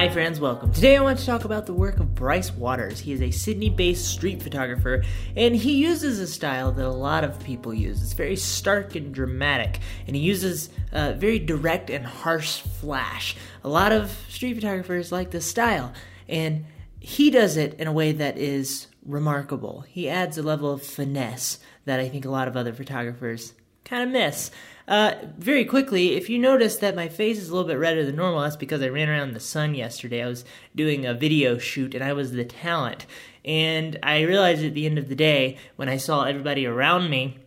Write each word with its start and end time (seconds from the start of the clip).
Hi, 0.00 0.08
friends, 0.08 0.40
welcome. 0.40 0.72
Today 0.72 0.96
I 0.96 1.02
want 1.02 1.18
to 1.18 1.26
talk 1.26 1.44
about 1.44 1.66
the 1.66 1.74
work 1.74 2.00
of 2.00 2.14
Bryce 2.14 2.50
Waters. 2.50 3.00
He 3.00 3.12
is 3.12 3.20
a 3.20 3.30
Sydney 3.30 3.68
based 3.68 4.08
street 4.08 4.42
photographer, 4.42 5.04
and 5.36 5.54
he 5.54 5.74
uses 5.74 6.18
a 6.18 6.26
style 6.26 6.72
that 6.72 6.86
a 6.86 6.88
lot 6.88 7.22
of 7.22 7.38
people 7.44 7.74
use. 7.74 8.00
It's 8.00 8.14
very 8.14 8.36
stark 8.36 8.94
and 8.94 9.12
dramatic, 9.12 9.80
and 10.06 10.16
he 10.16 10.22
uses 10.22 10.70
a 10.90 11.12
very 11.12 11.38
direct 11.38 11.90
and 11.90 12.06
harsh 12.06 12.60
flash. 12.60 13.36
A 13.62 13.68
lot 13.68 13.92
of 13.92 14.10
street 14.30 14.54
photographers 14.54 15.12
like 15.12 15.32
this 15.32 15.44
style, 15.44 15.92
and 16.30 16.64
he 16.98 17.30
does 17.30 17.58
it 17.58 17.74
in 17.74 17.86
a 17.86 17.92
way 17.92 18.12
that 18.12 18.38
is 18.38 18.86
remarkable. 19.04 19.82
He 19.82 20.08
adds 20.08 20.38
a 20.38 20.42
level 20.42 20.72
of 20.72 20.82
finesse 20.82 21.58
that 21.84 22.00
I 22.00 22.08
think 22.08 22.24
a 22.24 22.30
lot 22.30 22.48
of 22.48 22.56
other 22.56 22.72
photographers 22.72 23.52
kind 23.84 24.02
of 24.04 24.08
miss. 24.08 24.50
Uh, 24.90 25.14
very 25.38 25.64
quickly, 25.64 26.16
if 26.16 26.28
you 26.28 26.36
notice 26.36 26.78
that 26.78 26.96
my 26.96 27.08
face 27.08 27.38
is 27.38 27.48
a 27.48 27.52
little 27.54 27.68
bit 27.68 27.78
redder 27.78 28.04
than 28.04 28.16
normal, 28.16 28.40
that's 28.40 28.56
because 28.56 28.82
I 28.82 28.88
ran 28.88 29.08
around 29.08 29.28
in 29.28 29.34
the 29.34 29.40
sun 29.40 29.76
yesterday. 29.76 30.20
I 30.20 30.26
was 30.26 30.44
doing 30.74 31.06
a 31.06 31.14
video 31.14 31.58
shoot 31.58 31.94
and 31.94 32.02
I 32.02 32.12
was 32.12 32.32
the 32.32 32.44
talent. 32.44 33.06
And 33.44 34.00
I 34.02 34.22
realized 34.22 34.64
at 34.64 34.74
the 34.74 34.86
end 34.86 34.98
of 34.98 35.08
the 35.08 35.14
day, 35.14 35.58
when 35.76 35.88
I 35.88 35.96
saw 35.96 36.24
everybody 36.24 36.66
around 36.66 37.08
me 37.08 37.38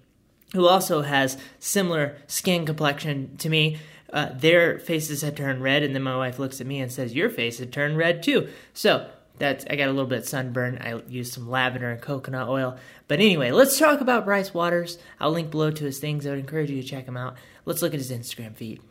who 0.53 0.67
also 0.67 1.02
has 1.02 1.38
similar 1.59 2.16
skin 2.27 2.66
complexion 2.66 3.36
to 3.38 3.50
me, 3.50 3.78
uh, 4.14 4.30
their 4.34 4.80
faces 4.80 5.22
had 5.22 5.36
turned 5.36 5.62
red, 5.62 5.84
and 5.84 5.94
then 5.94 6.03
my 6.03 6.16
wife 6.16 6.39
looks 6.39 6.62
at 6.62 6.67
me 6.67 6.80
and 6.80 6.91
says, 6.91 7.14
Your 7.14 7.30
face 7.30 7.59
had 7.59 7.73
turned 7.73 7.98
red 7.98 8.23
too. 8.23 8.48
So 8.73 9.09
that's 9.43 9.65
I 9.70 9.75
got 9.75 9.89
a 9.89 9.91
little 9.91 10.07
bit 10.07 10.25
sunburned. 10.25 10.79
I 10.79 11.02
used 11.09 11.33
some 11.33 11.49
lavender 11.49 11.91
and 11.91 12.02
coconut 12.02 12.47
oil. 12.47 12.77
But 13.09 13.20
anyway, 13.20 13.52
let's 13.52 13.77
talk 13.77 13.99
about 13.99 14.23
Bryce 14.23 14.53
Waters. 14.53 14.97
I'll 15.19 15.31
link 15.31 15.52
below 15.52 15.69
to 15.69 15.83
his 15.83 15.99
things. 15.99 16.25
I 16.25 16.29
would 16.29 16.39
encourage 16.39 16.69
you 16.69 16.81
to 16.81 16.88
check 16.88 17.05
him 17.05 17.17
out. 17.17 17.35
Let's 17.66 17.81
look 17.81 17.93
at 17.93 17.99
his 17.99 18.11
Instagram 18.11 18.55
feed. 18.55 18.81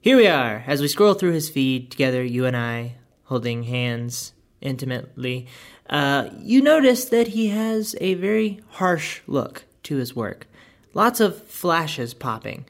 Here 0.00 0.16
we 0.16 0.26
are, 0.26 0.64
as 0.66 0.80
we 0.80 0.88
scroll 0.88 1.14
through 1.14 1.32
his 1.32 1.48
feed 1.48 1.90
together, 1.90 2.24
you 2.24 2.46
and 2.46 2.56
I, 2.56 2.96
holding 3.24 3.62
hands 3.62 4.32
intimately. 4.60 5.46
Uh, 5.88 6.30
you 6.38 6.62
notice 6.62 7.04
that 7.06 7.28
he 7.28 7.48
has 7.48 7.94
a 8.00 8.14
very 8.14 8.60
harsh 8.70 9.20
look 9.26 9.66
to 9.84 9.96
his 9.96 10.16
work. 10.16 10.48
Lots 10.94 11.20
of 11.20 11.44
flashes 11.46 12.12
popping. 12.12 12.64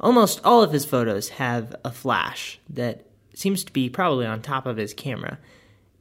Almost 0.00 0.40
all 0.42 0.62
of 0.62 0.72
his 0.72 0.86
photos 0.86 1.30
have 1.30 1.74
a 1.84 1.90
flash 1.90 2.60
that 2.70 3.04
seems 3.34 3.64
to 3.64 3.72
be 3.72 3.90
probably 3.90 4.24
on 4.24 4.40
top 4.40 4.64
of 4.64 4.78
his 4.78 4.94
camera. 4.94 5.38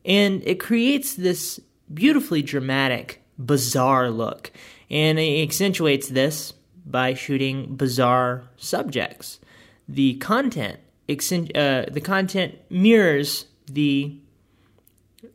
And 0.05 0.41
it 0.45 0.59
creates 0.59 1.13
this 1.13 1.59
beautifully 1.93 2.41
dramatic, 2.41 3.21
bizarre 3.37 4.09
look. 4.09 4.51
And 4.89 5.19
it 5.19 5.43
accentuates 5.43 6.07
this 6.09 6.53
by 6.85 7.13
shooting 7.13 7.75
bizarre 7.75 8.43
subjects. 8.57 9.39
The 9.87 10.15
content, 10.15 10.79
uh, 11.09 11.85
the 11.89 12.01
content 12.03 12.55
mirrors 12.69 13.45
the 13.67 14.17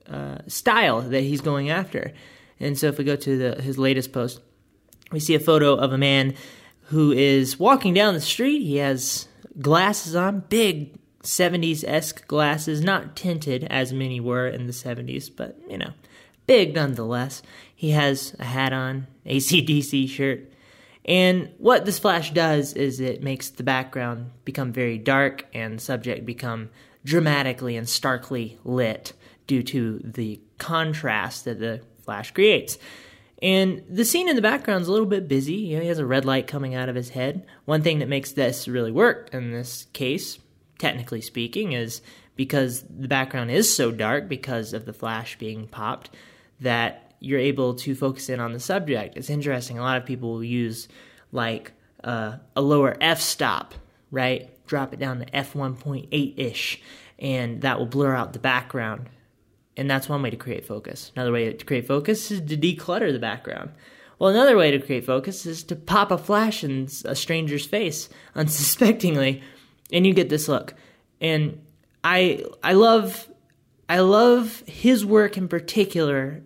uh, 0.09 0.39
style 0.47 1.03
that 1.03 1.23
he's 1.23 1.41
going 1.41 1.71
after. 1.71 2.13
And 2.61 2.79
so, 2.79 2.89
if 2.89 2.99
we 2.99 3.05
go 3.05 3.17
to 3.17 3.39
the, 3.39 3.63
his 3.63 3.79
latest 3.79 4.13
post, 4.13 4.41
we 5.13 5.21
see 5.21 5.35
a 5.35 5.41
photo 5.41 5.75
of 5.75 5.93
a 5.93 5.99
man 5.99 6.35
who 6.85 7.13
is 7.13 7.59
walking 7.59 7.95
down 7.95 8.15
the 8.15 8.21
street. 8.21 8.61
He 8.61 8.77
has 8.77 9.29
glasses 9.61 10.17
on, 10.17 10.41
big 10.49 10.99
70s 11.23 11.85
esque 11.87 12.27
glasses, 12.27 12.81
not 12.81 13.17
tinted 13.17 13.65
as 13.65 13.93
many 13.93 14.21
were 14.21 14.47
in 14.47 14.67
the 14.67 14.73
70s, 14.73 15.31
but 15.35 15.59
you 15.69 15.79
know, 15.79 15.93
big 16.47 16.75
nonetheless. 16.75 17.43
He 17.75 17.91
has 17.91 18.35
a 18.39 18.45
hat 18.45 18.73
on, 18.73 19.07
ACDC 19.27 20.09
shirt. 20.09 20.53
And 21.05 21.51
what 21.59 21.85
this 21.85 21.99
flash 21.99 22.33
does 22.33 22.75
is 22.75 23.01
it 23.01 23.23
makes 23.23 23.49
the 23.49 23.63
background 23.63 24.31
become 24.45 24.73
very 24.73 24.99
dark 24.99 25.47
and 25.55 25.79
the 25.79 25.83
subject 25.83 26.27
become 26.27 26.71
dramatically 27.05 27.77
and 27.77 27.89
starkly 27.89 28.59
lit 28.65 29.15
due 29.47 29.63
to 29.63 30.01
the 30.05 30.41
contrast 30.59 31.47
that 31.47 31.61
the 31.61 31.81
flash 32.03 32.33
creates. 32.33 32.79
And 33.41 33.85
the 33.89 34.05
scene 34.05 34.29
in 34.29 34.37
the 34.37 34.43
background 34.43 34.83
is 34.83 34.89
a 34.89 34.93
little 34.93 35.07
bit 35.07 35.29
busy. 35.29 35.55
You 35.55 35.77
know, 35.77 35.83
he 35.83 35.89
has 35.89 35.99
a 35.99 36.07
red 36.07 36.25
light 36.25 36.47
coming 36.47 36.75
out 36.75 36.89
of 36.89 36.97
his 36.97 37.11
head. 37.11 37.47
One 37.65 37.83
thing 37.83 38.01
that 38.01 38.09
makes 38.09 38.33
this 38.33 38.69
really 38.69 38.93
work 38.93 39.31
in 39.33 39.53
this 39.53 39.87
case 39.93 40.39
technically 40.79 41.21
speaking, 41.21 41.73
is 41.73 42.01
because 42.37 42.83
the 42.83 43.09
background 43.09 43.51
is 43.51 43.75
so 43.75 43.91
dark 43.91 44.29
because 44.29 44.73
of 44.73 44.87
the 44.87 44.93
flash 44.93 45.37
being 45.39 45.67
popped 45.67 46.11
that 46.61 47.13
you're 47.21 47.41
able 47.41 47.75
to 47.75 47.95
focus 47.95 48.29
in 48.29 48.41
on 48.41 48.53
the 48.53 48.61
subject. 48.61 49.17
It's 49.17 49.31
interesting. 49.31 49.79
A 49.79 49.83
lot 49.83 49.97
of 49.97 50.07
people 50.07 50.33
will 50.33 50.45
use 50.45 50.89
like 51.33 51.73
uh, 52.05 52.37
a 52.55 52.61
lower 52.61 52.97
f 53.01 53.21
stop, 53.21 53.75
right? 54.11 54.51
Drop 54.67 54.93
it 54.93 55.01
down 55.01 55.19
to 55.19 55.27
f1.8 55.27 56.39
ish, 56.39 56.81
and 57.19 57.63
that 57.63 57.79
will 57.79 57.87
blur 57.87 58.15
out 58.15 58.33
the 58.33 58.39
background. 58.39 59.09
And 59.77 59.91
that's 59.91 60.09
one 60.09 60.23
way 60.23 60.31
to 60.31 60.37
create 60.37 60.67
focus. 60.67 61.13
Another 61.15 61.33
way 61.33 61.53
to 61.53 61.65
create 61.65 61.87
focus 61.87 62.31
is 62.31 62.41
to 62.41 62.57
declutter 62.57 63.13
the 63.13 63.19
background. 63.19 63.71
Well, 64.19 64.31
another 64.31 64.57
way 64.57 64.73
to 64.73 64.81
create 64.81 65.07
focus 65.07 65.47
is 65.47 65.63
to 65.65 65.77
pop 65.77 66.11
a 66.11 66.19
flash 66.19 66.65
in 66.65 66.89
a 67.05 67.15
stranger's 67.15 67.67
face 67.67 68.09
unsuspectingly 68.35 69.43
and 69.93 70.07
you 70.07 70.15
get 70.15 70.29
this 70.29 70.49
look. 70.49 70.75
And 71.21 71.61
I 72.05 72.45
I 72.63 72.75
love 72.75 73.29
I 73.89 74.01
love 74.01 74.63
his 74.67 75.05
work 75.05 75.37
in 75.37 75.49
particular 75.49 76.43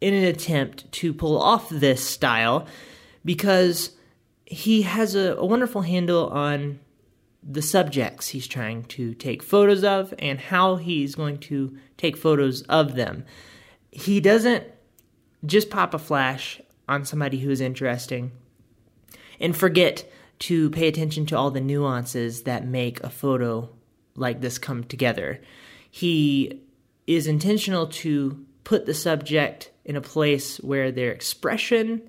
in 0.00 0.14
an 0.14 0.24
attempt 0.24 0.90
to 0.92 1.12
pull 1.12 1.40
off 1.40 1.68
this 1.68 2.06
style 2.06 2.66
because 3.24 3.90
he 4.46 4.82
has 4.82 5.14
a, 5.14 5.34
a 5.36 5.44
wonderful 5.44 5.82
handle 5.82 6.28
on 6.28 6.80
the 7.42 7.62
subjects 7.62 8.28
he's 8.28 8.46
trying 8.46 8.84
to 8.84 9.14
take 9.14 9.42
photos 9.42 9.84
of 9.84 10.12
and 10.18 10.38
how 10.38 10.76
he's 10.76 11.14
going 11.14 11.38
to 11.38 11.76
take 11.96 12.16
photos 12.16 12.62
of 12.62 12.94
them. 12.94 13.24
He 13.90 14.20
doesn't 14.20 14.64
just 15.46 15.70
pop 15.70 15.94
a 15.94 15.98
flash 15.98 16.60
on 16.88 17.04
somebody 17.04 17.38
who 17.38 17.50
is 17.50 17.60
interesting 17.60 18.32
and 19.40 19.56
forget 19.56 20.10
to 20.40 20.70
pay 20.70 20.88
attention 20.88 21.26
to 21.26 21.36
all 21.36 21.50
the 21.50 21.60
nuances 21.60 22.42
that 22.42 22.66
make 22.66 23.00
a 23.02 23.10
photo 23.10 23.68
like 24.16 24.40
this 24.40 24.58
come 24.58 24.84
together. 24.84 25.40
He 25.90 26.62
is 27.06 27.26
intentional 27.26 27.86
to 27.86 28.44
put 28.64 28.86
the 28.86 28.94
subject 28.94 29.70
in 29.84 29.96
a 29.96 30.00
place 30.00 30.58
where 30.58 30.90
their 30.92 31.12
expression 31.12 32.02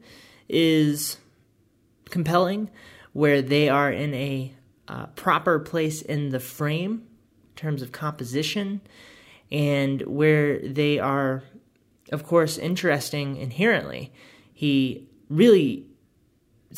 is 0.47 1.18
compelling, 2.09 2.70
where 3.14 3.41
they 3.41 3.70
are 3.70 3.91
in 3.91 4.14
a 4.14 4.53
uh, 4.88 5.06
proper 5.08 5.59
place 5.59 6.02
in 6.02 6.30
the 6.30 6.40
frame 6.40 7.03
in 7.50 7.56
terms 7.56 7.81
of 7.81 7.91
composition, 7.91 8.81
and 9.52 10.02
where 10.03 10.59
they 10.59 11.00
are, 11.00 11.44
of 12.12 12.25
course, 12.25 12.58
interesting 12.58 13.36
inherently. 13.38 14.12
He 14.53 15.08
really 15.30 15.86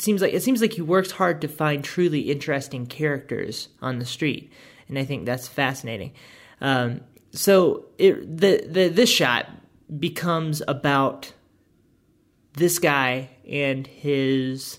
seems 0.00 0.22
like 0.22 0.32
it 0.32 0.42
seems 0.42 0.60
like 0.60 0.72
he 0.72 0.82
works 0.82 1.12
hard 1.12 1.40
to 1.42 1.48
find 1.48 1.84
truly 1.84 2.30
interesting 2.30 2.86
characters 2.86 3.68
on 3.80 3.98
the 3.98 4.04
street, 4.04 4.50
and 4.88 4.98
I 4.98 5.04
think 5.04 5.26
that's 5.26 5.48
fascinating. 5.48 6.12
Um, 6.60 7.00
so 7.32 7.86
it, 7.98 8.38
the 8.38 8.64
the 8.66 8.88
this 8.88 9.10
shot 9.10 9.50
becomes 9.98 10.62
about 10.66 11.32
this 12.54 12.78
guy 12.78 13.30
and 13.48 13.86
his 13.86 14.78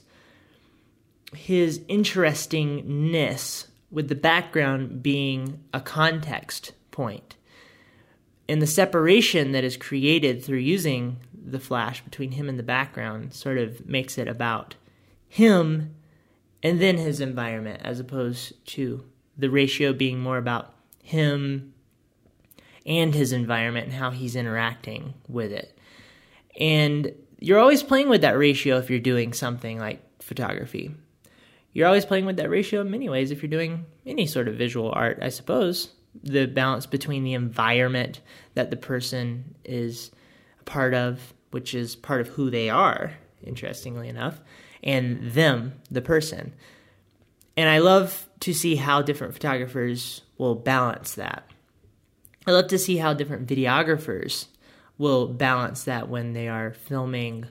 his 1.34 1.82
interestingness 1.88 3.68
with 3.92 4.08
the 4.08 4.16
background 4.16 5.03
being 5.03 5.59
a 5.74 5.82
context 5.82 6.74
point. 6.92 7.36
point 7.36 7.36
and 8.47 8.62
the 8.62 8.68
separation 8.68 9.52
that 9.52 9.64
is 9.64 9.78
created 9.78 10.44
through 10.44 10.59
using 10.59 11.18
the 11.34 11.59
flash 11.59 12.02
between 12.03 12.32
him 12.32 12.50
and 12.50 12.59
the 12.59 12.64
background 12.64 13.34
sort 13.34 13.58
of 13.58 13.88
makes 13.88 14.18
it 14.18 14.28
about 14.28 14.76
him 15.35 15.94
and 16.63 16.79
then 16.79 16.97
his 16.97 17.19
environment, 17.19 17.82
as 17.84 17.99
opposed 17.99 18.53
to 18.66 19.03
the 19.37 19.49
ratio 19.49 19.91
being 19.91 20.17
more 20.17 20.37
about 20.37 20.73
him 21.03 21.73
and 22.85 23.14
his 23.14 23.34
environment 23.34 23.87
and 23.87 23.96
how 23.96 24.11
he's 24.11 24.37
interacting 24.37 25.14
with 25.28 25.52
it. 25.52 25.78
And 26.58 27.14
you're 27.37 27.59
always 27.59 27.84
playing 27.84 28.08
with 28.08 28.22
that 28.22 28.37
ratio 28.37 28.78
if 28.78 28.90
you're 28.90 28.99
doing 28.99 29.34
something 29.34 29.78
like 29.78 30.02
photography. 30.22 30.96
You're 31.73 31.87
always 31.87 32.05
playing 32.05 32.26
with 32.26 32.37
that 32.37 32.49
ratio 32.49 32.79
in 32.79 32.90
many 32.90 33.09
ways 33.09 33.29
if 33.29 33.43
you're 33.43 33.49
doing 33.49 33.85
any 34.05 34.28
sort 34.28 34.47
of 34.47 34.55
visual 34.55 34.90
art, 34.96 35.20
I 35.22 35.28
suppose. 35.28 35.90
The 36.23 36.46
balance 36.46 36.85
between 36.85 37.26
the 37.26 37.34
environment 37.34 38.22
that 38.53 38.70
the 38.70 38.78
person 38.78 39.53
is 39.66 40.11
a 40.61 40.64
part 40.64 40.93
of, 40.93 41.34
which 41.52 41.76
is 41.76 41.93
part 41.93 42.22
of 42.22 42.29
who 42.29 42.49
they 42.49 42.70
are, 42.70 43.11
interestingly 43.43 44.08
enough, 44.08 44.40
and 44.85 45.32
them, 45.32 45.73
the 45.90 46.02
person. 46.02 46.53
And 47.58 47.67
I 47.67 47.79
love 47.79 48.29
to 48.41 48.53
see 48.53 48.76
how 48.76 49.02
different 49.02 49.34
photographers 49.34 50.22
will 50.37 50.55
balance 50.55 51.16
that. 51.16 51.49
I 52.47 52.52
love 52.52 52.67
to 52.67 52.78
see 52.78 52.97
how 52.97 53.14
different 53.14 53.47
videographers 53.47 54.47
will 54.97 55.28
balance 55.28 55.84
that 55.84 56.09
when 56.09 56.34
they 56.34 56.47
are 56.47 56.73
filming 56.73 57.47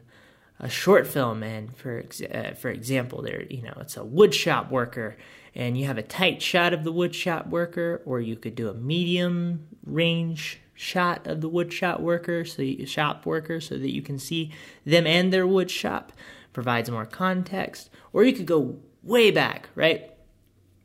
a 0.60 0.68
short 0.68 1.06
film, 1.06 1.42
and 1.42 1.76
for 1.76 2.04
uh, 2.32 2.54
for 2.54 2.70
example, 2.70 3.22
there 3.22 3.42
you 3.42 3.62
know 3.62 3.74
it's 3.80 3.96
a 3.96 4.00
woodshop 4.00 4.70
worker, 4.70 5.16
and 5.54 5.76
you 5.76 5.86
have 5.86 5.98
a 5.98 6.02
tight 6.02 6.40
shot 6.40 6.72
of 6.72 6.84
the 6.84 6.92
woodshop 6.92 7.48
worker, 7.48 8.00
or 8.06 8.20
you 8.20 8.36
could 8.36 8.54
do 8.54 8.68
a 8.68 8.74
medium 8.74 9.66
range 9.84 10.60
shot 10.74 11.26
of 11.26 11.40
the 11.40 11.50
woodshop 11.50 12.00
worker, 12.00 12.44
so 12.44 12.62
you, 12.62 12.86
shop 12.86 13.26
worker, 13.26 13.60
so 13.60 13.76
that 13.76 13.92
you 13.92 14.00
can 14.00 14.18
see 14.18 14.52
them 14.84 15.06
and 15.06 15.32
their 15.32 15.46
wood 15.46 15.70
shop, 15.70 16.12
provides 16.54 16.90
more 16.90 17.04
context, 17.04 17.90
or 18.14 18.24
you 18.24 18.32
could 18.32 18.46
go 18.46 18.78
way 19.02 19.30
back, 19.30 19.68
right? 19.74 20.10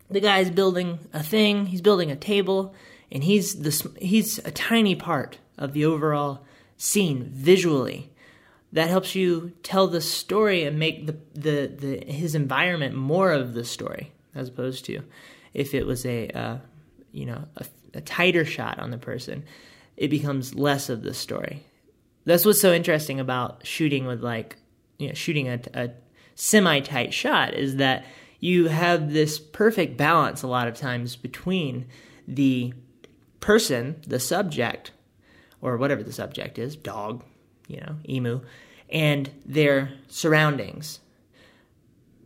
The 0.10 0.20
guy's 0.20 0.50
building 0.50 1.00
a 1.14 1.24
thing, 1.24 1.68
he's 1.68 1.82
building 1.82 2.12
a 2.12 2.16
table, 2.18 2.76
and 3.12 3.24
he's 3.24 3.56
the 3.62 3.92
he's 4.02 4.40
a 4.40 4.52
tiny 4.52 4.96
part 4.96 5.38
of 5.58 5.74
the 5.74 5.86
overall 5.86 6.46
scene 6.78 7.30
visually 7.32 8.12
that 8.72 8.90
helps 8.90 9.16
you 9.16 9.52
tell 9.64 9.88
the 9.88 10.02
story 10.02 10.64
and 10.64 10.78
make 10.78 11.08
the, 11.08 11.18
the, 11.34 11.68
the 11.68 12.12
his 12.12 12.36
environment 12.36 12.96
more 12.96 13.32
of 13.32 13.54
the 13.54 13.64
story 13.64 14.12
as 14.36 14.50
opposed 14.50 14.86
to 14.86 15.02
if 15.54 15.74
it 15.74 15.86
was 15.86 16.06
a 16.06 16.30
uh, 16.30 16.58
you 17.12 17.26
know 17.26 17.44
a, 17.58 17.66
a, 17.96 18.02
tighter 18.02 18.46
shot 18.46 18.80
on 18.80 18.92
the 18.92 18.98
person 18.98 19.44
it 19.98 20.10
becomes 20.10 20.56
less 20.56 20.90
of 20.90 21.02
the 21.02 21.14
story 21.14 21.64
that's 22.26 22.46
what's 22.46 22.62
so 22.62 22.74
interesting 22.74 23.20
about 23.20 23.66
shooting 23.66 24.06
with 24.06 24.24
like 24.24 24.56
you 25.00 25.08
know 25.08 25.14
shooting 25.14 25.48
a, 25.48 25.60
a 25.74 25.90
semi 26.36 26.80
tight 26.80 27.14
shot 27.14 27.56
is 27.56 27.78
that 27.78 28.06
you 28.40 28.68
have 28.68 29.12
this 29.12 29.40
perfect 29.40 29.98
balance 29.98 30.44
a 30.44 30.48
lot 30.48 30.68
of 30.68 30.76
times 30.76 31.16
between 31.16 31.88
the 32.28 32.74
person 33.40 33.96
the 34.06 34.20
subject 34.20 34.92
or 35.62 35.76
whatever 35.78 36.04
the 36.04 36.14
subject 36.14 36.60
is 36.60 36.76
dog 36.76 37.24
you 37.70 37.80
know, 37.80 37.96
emu, 38.10 38.42
and 38.90 39.30
their 39.46 39.94
surroundings. 40.10 41.00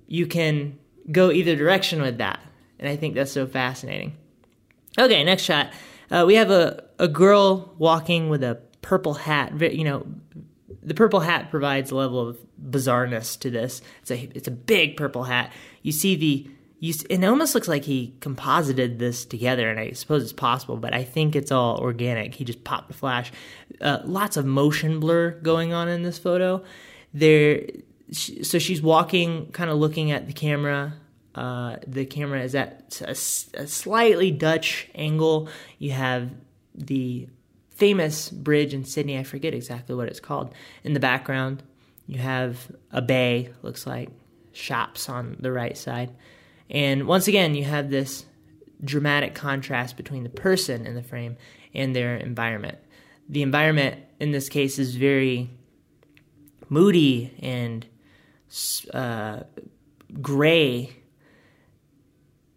You 0.07 0.25
can 0.25 0.79
go 1.11 1.29
either 1.29 1.55
direction 1.55 2.01
with 2.01 2.17
that. 2.17 2.39
And 2.79 2.89
I 2.89 2.95
think 2.95 3.13
that's 3.13 3.31
so 3.31 3.45
fascinating. 3.45 4.15
Okay, 4.97 5.23
next 5.23 5.43
shot. 5.43 5.71
Uh, 6.09 6.23
we 6.25 6.35
have 6.35 6.49
a, 6.49 6.83
a 6.97 7.07
girl 7.07 7.75
walking 7.77 8.29
with 8.29 8.43
a 8.43 8.59
purple 8.81 9.13
hat. 9.13 9.59
You 9.73 9.83
know, 9.83 10.07
the 10.81 10.93
purple 10.93 11.19
hat 11.19 11.51
provides 11.51 11.91
a 11.91 11.95
level 11.95 12.27
of 12.27 12.37
bizarreness 12.73 13.39
to 13.39 13.49
this. 13.49 13.81
It's 14.01 14.11
a 14.11 14.29
it's 14.35 14.47
a 14.47 14.51
big 14.51 14.97
purple 14.97 15.23
hat. 15.23 15.51
You 15.81 15.91
see 15.91 16.15
the 16.15 16.49
you, 16.83 16.93
it 17.09 17.23
almost 17.23 17.55
looks 17.55 17.69
like 17.69 17.85
he 17.85 18.13
composited 18.19 18.99
this 18.99 19.23
together, 19.23 19.69
and 19.69 19.79
I 19.79 19.91
suppose 19.91 20.21
it's 20.21 20.33
possible, 20.33 20.75
but 20.75 20.93
I 20.93 21.05
think 21.05 21.33
it's 21.33 21.49
all 21.49 21.77
organic. 21.77 22.35
He 22.35 22.43
just 22.43 22.65
popped 22.65 22.89
the 22.89 22.93
flash. 22.93 23.31
Uh, 23.79 23.99
lots 24.03 24.35
of 24.35 24.45
motion 24.45 24.99
blur 24.99 25.31
going 25.31 25.71
on 25.71 25.87
in 25.87 26.03
this 26.03 26.17
photo. 26.17 26.61
There, 27.13 27.61
so 28.11 28.59
she's 28.59 28.81
walking, 28.81 29.49
kind 29.53 29.69
of 29.69 29.77
looking 29.77 30.11
at 30.11 30.27
the 30.27 30.33
camera. 30.33 30.95
Uh, 31.33 31.77
the 31.87 32.05
camera 32.05 32.41
is 32.41 32.53
at 32.53 33.01
a, 33.01 33.11
a 33.11 33.67
slightly 33.67 34.31
Dutch 34.31 34.89
angle. 34.93 35.47
You 35.79 35.91
have 35.91 36.31
the 36.75 37.29
famous 37.69 38.29
bridge 38.29 38.73
in 38.73 38.83
Sydney. 38.83 39.17
I 39.17 39.23
forget 39.23 39.53
exactly 39.53 39.95
what 39.95 40.09
it's 40.09 40.19
called. 40.19 40.53
In 40.83 40.91
the 40.91 40.99
background, 40.99 41.63
you 42.07 42.19
have 42.19 42.71
a 42.91 43.01
bay. 43.01 43.53
Looks 43.61 43.87
like 43.87 44.09
shops 44.51 45.09
on 45.09 45.37
the 45.39 45.51
right 45.51 45.77
side 45.77 46.13
and 46.73 47.07
once 47.07 47.27
again, 47.27 47.55
you 47.55 47.63
have 47.65 47.89
this 47.89 48.25
dramatic 48.83 49.35
contrast 49.35 49.95
between 49.95 50.23
the 50.23 50.29
person 50.29 50.85
in 50.85 50.95
the 50.95 51.03
frame 51.03 51.37
and 51.73 51.95
their 51.95 52.17
environment. 52.17 52.79
The 53.29 53.43
environment 53.43 54.01
in 54.19 54.31
this 54.31 54.49
case 54.49 54.79
is 54.79 54.95
very 54.95 55.49
moody 56.69 57.33
and 57.41 57.85
uh, 58.93 59.43
gray, 60.21 60.95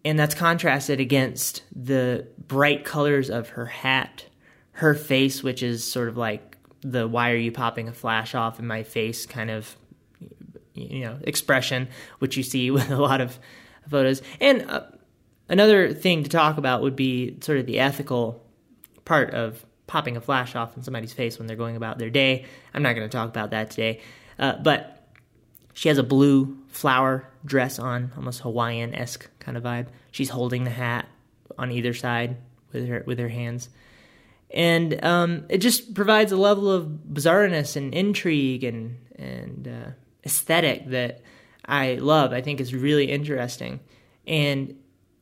and 0.03 0.17
that's 0.17 0.35
contrasted 0.35 0.99
against 0.99 1.63
the 1.73 2.27
bright 2.37 2.83
colors 2.83 3.29
of 3.29 3.49
her 3.49 3.67
hat, 3.67 4.25
her 4.73 4.93
face, 4.93 5.43
which 5.43 5.61
is 5.61 5.89
sort 5.89 6.07
of 6.07 6.17
like 6.17 6.56
the 6.81 7.07
why 7.07 7.31
are 7.31 7.37
you 7.37 7.51
popping 7.51 7.87
a 7.87 7.93
flash 7.93 8.35
off 8.35 8.59
in 8.59 8.67
my 8.67 8.83
face 8.83 9.25
kind 9.25 9.49
of 9.49 9.75
you 10.73 11.01
know 11.01 11.17
expression, 11.23 11.87
which 12.19 12.37
you 12.37 12.43
see 12.43 12.71
with 12.77 12.89
a 12.91 12.97
lot 12.97 13.21
of 13.21 13.37
photos. 13.89 14.21
And 14.39 14.69
uh, 14.69 14.83
another 15.49 15.93
thing 15.93 16.23
to 16.23 16.29
talk 16.29 16.57
about 16.57 16.81
would 16.81 16.95
be 16.95 17.37
sort 17.41 17.57
of 17.57 17.65
the 17.65 17.79
ethical 17.79 18.43
part 19.05 19.33
of 19.33 19.65
popping 19.87 20.17
a 20.17 20.21
flash 20.21 20.55
off 20.55 20.75
in 20.75 20.83
somebody's 20.83 21.13
face 21.13 21.37
when 21.37 21.47
they're 21.47 21.55
going 21.55 21.77
about 21.77 21.97
their 21.97 22.09
day. 22.09 22.45
I'm 22.73 22.83
not 22.83 22.93
going 22.93 23.07
to 23.09 23.17
talk 23.17 23.29
about 23.29 23.51
that 23.51 23.71
today. 23.71 24.01
Uh, 24.37 24.57
but 24.61 25.07
she 25.73 25.87
has 25.89 25.97
a 25.97 26.03
blue 26.03 26.57
flower 26.67 27.29
dress 27.45 27.79
on, 27.79 28.11
almost 28.17 28.41
Hawaiian 28.41 28.93
esque 28.93 29.29
kind 29.39 29.57
of 29.57 29.63
vibe. 29.63 29.87
She's 30.11 30.29
holding 30.29 30.65
the 30.65 30.71
hat 30.71 31.07
on 31.57 31.71
either 31.71 31.93
side 31.93 32.37
with 32.73 32.87
her 32.87 33.03
with 33.05 33.17
her 33.19 33.29
hands. 33.29 33.69
And 34.51 35.03
um, 35.03 35.45
it 35.49 35.57
just 35.57 35.93
provides 35.93 36.31
a 36.31 36.37
level 36.37 36.71
of 36.71 36.85
bizarreness 37.11 37.75
and 37.75 37.93
intrigue 37.93 38.63
and 38.63 38.97
and 39.15 39.67
uh, 39.67 39.91
aesthetic 40.25 40.89
that 40.89 41.21
I 41.65 41.95
love, 41.95 42.31
I 42.31 42.41
think 42.41 42.61
is 42.61 42.73
really 42.73 43.11
interesting. 43.11 43.79
And 44.25 44.75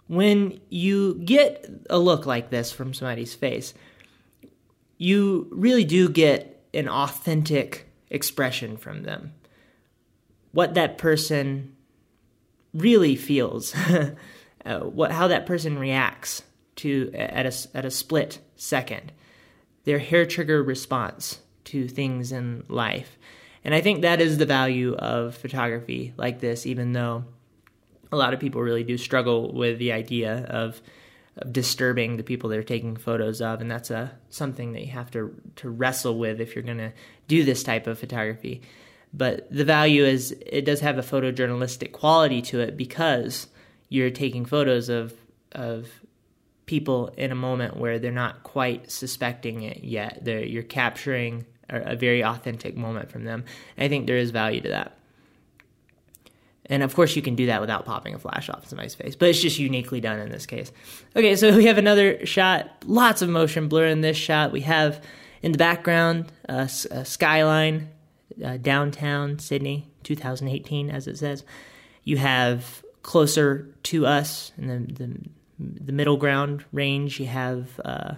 when 0.08 0.60
you 0.70 1.16
get 1.16 1.68
a 1.90 1.98
look 1.98 2.26
like 2.26 2.50
this 2.50 2.72
from 2.72 2.94
somebody's 2.94 3.34
face, 3.34 3.74
you 4.98 5.48
really 5.52 5.86
do 5.86 6.10
get 6.10 6.64
an 6.74 6.88
authentic 6.88 7.88
expression 8.10 8.78
from 8.78 9.04
them. 9.04 9.34
What 10.52 10.76
that 10.76 10.98
person 10.98 11.76
really 12.74 13.16
feels, 13.16 13.76
uh, 14.66 14.80
what 14.82 15.12
how 15.12 15.28
that 15.28 15.46
person 15.46 15.80
reacts 15.80 16.44
to 16.78 17.12
at 17.14 17.46
a 17.46 17.78
at 17.78 17.86
a 17.86 17.92
split 17.92 18.40
second, 18.56 19.12
their 19.84 20.00
hair 20.00 20.26
trigger 20.26 20.64
response 20.64 21.40
to 21.66 21.88
things 21.88 22.32
in 22.32 22.64
life. 22.68 23.18
And 23.64 23.74
I 23.74 23.82
think 23.82 24.02
that 24.02 24.22
is 24.22 24.38
the 24.38 24.46
value 24.46 24.94
of 24.96 25.36
photography 25.36 26.14
like 26.18 26.40
this, 26.40 26.66
even 26.66 26.94
though 26.94 27.26
a 28.12 28.18
lot 28.18 28.34
of 28.34 28.40
people 28.40 28.62
really 28.62 28.84
do 28.84 28.98
struggle 28.98 29.52
with 29.54 29.80
the 29.80 29.92
idea 29.92 30.46
of, 30.50 30.82
of 31.36 31.52
disturbing 31.52 32.18
the 32.18 32.24
people 32.24 32.50
they're 32.50 32.64
taking 32.64 32.96
photos 32.96 33.42
of, 33.42 33.62
and 33.62 33.70
that's 33.70 33.90
a 33.90 34.12
something 34.30 34.74
that 34.74 34.82
you 34.82 34.92
have 34.92 35.12
to 35.12 35.36
to 35.58 35.70
wrestle 35.70 36.18
with 36.18 36.40
if 36.40 36.56
you're 36.56 36.64
going 36.64 36.78
to 36.78 36.94
do 37.28 37.44
this 37.44 37.64
type 37.64 37.88
of 37.88 38.00
photography. 38.00 38.62
But 39.14 39.52
the 39.52 39.66
value 39.66 40.04
is 40.04 40.36
it 40.46 40.66
does 40.66 40.82
have 40.82 40.98
a 40.98 41.02
photojournalistic 41.02 41.92
quality 41.92 42.42
to 42.44 42.60
it 42.60 42.78
because 42.78 43.48
you're 43.90 44.12
taking 44.12 44.46
photos 44.46 44.90
of 44.90 45.14
of 45.52 45.90
people 46.66 47.14
in 47.18 47.32
a 47.32 47.36
moment 47.36 47.78
where 47.78 48.00
they're 48.00 48.12
not 48.12 48.44
quite 48.44 48.90
suspecting 48.90 49.62
it 49.62 49.84
yet. 49.84 50.20
They're, 50.24 50.44
you're 50.44 50.64
capturing 50.64 51.46
a 51.70 51.96
very 51.96 52.24
authentic 52.24 52.76
moment 52.76 53.12
from 53.12 53.24
them. 53.24 53.44
And 53.78 53.86
I 53.86 53.90
think 53.90 54.08
there 54.08 54.18
is 54.18 54.32
value 54.32 54.62
to 54.62 54.70
that. 54.70 54.98
And 56.68 56.82
of 56.82 56.96
course, 56.96 57.16
you 57.16 57.22
can 57.22 57.36
do 57.36 57.48
that 57.48 57.62
without 57.62 57.86
popping 57.86 58.16
a 58.16 58.20
flash 58.20 58.50
off 58.50 58.68
somebody's 58.68 58.96
face, 58.96 59.16
but 59.16 59.30
it's 59.30 59.42
just 59.42 59.60
uniquely 59.60 60.02
done 60.02 60.20
in 60.20 60.30
this 60.30 60.46
case. 60.46 60.72
Okay, 61.16 61.36
so 61.36 61.56
we 61.56 61.66
have 61.66 61.78
another 61.78 62.26
shot. 62.26 62.72
Lots 62.86 63.22
of 63.22 63.30
motion 63.30 63.68
blur 63.68 63.88
in 63.88 64.02
this 64.02 64.18
shot. 64.18 64.52
We 64.52 64.62
have 64.62 65.04
in 65.44 65.52
the 65.52 65.58
background 65.60 66.32
a, 66.50 66.70
a 66.90 67.06
skyline, 67.06 67.90
uh, 68.44 68.58
downtown 68.58 69.38
Sydney, 69.38 69.88
2018, 70.04 70.90
as 70.90 71.08
it 71.08 71.18
says. 71.20 71.44
You 72.04 72.18
have 72.18 72.84
closer 73.04 73.70
to 73.84 74.08
us 74.08 74.52
in 74.58 74.68
the 74.68 74.94
the, 74.94 75.20
the 75.60 75.92
middle 75.92 76.18
ground 76.18 76.66
range. 76.72 77.20
You 77.20 77.28
have 77.28 77.80
uh, 77.84 78.16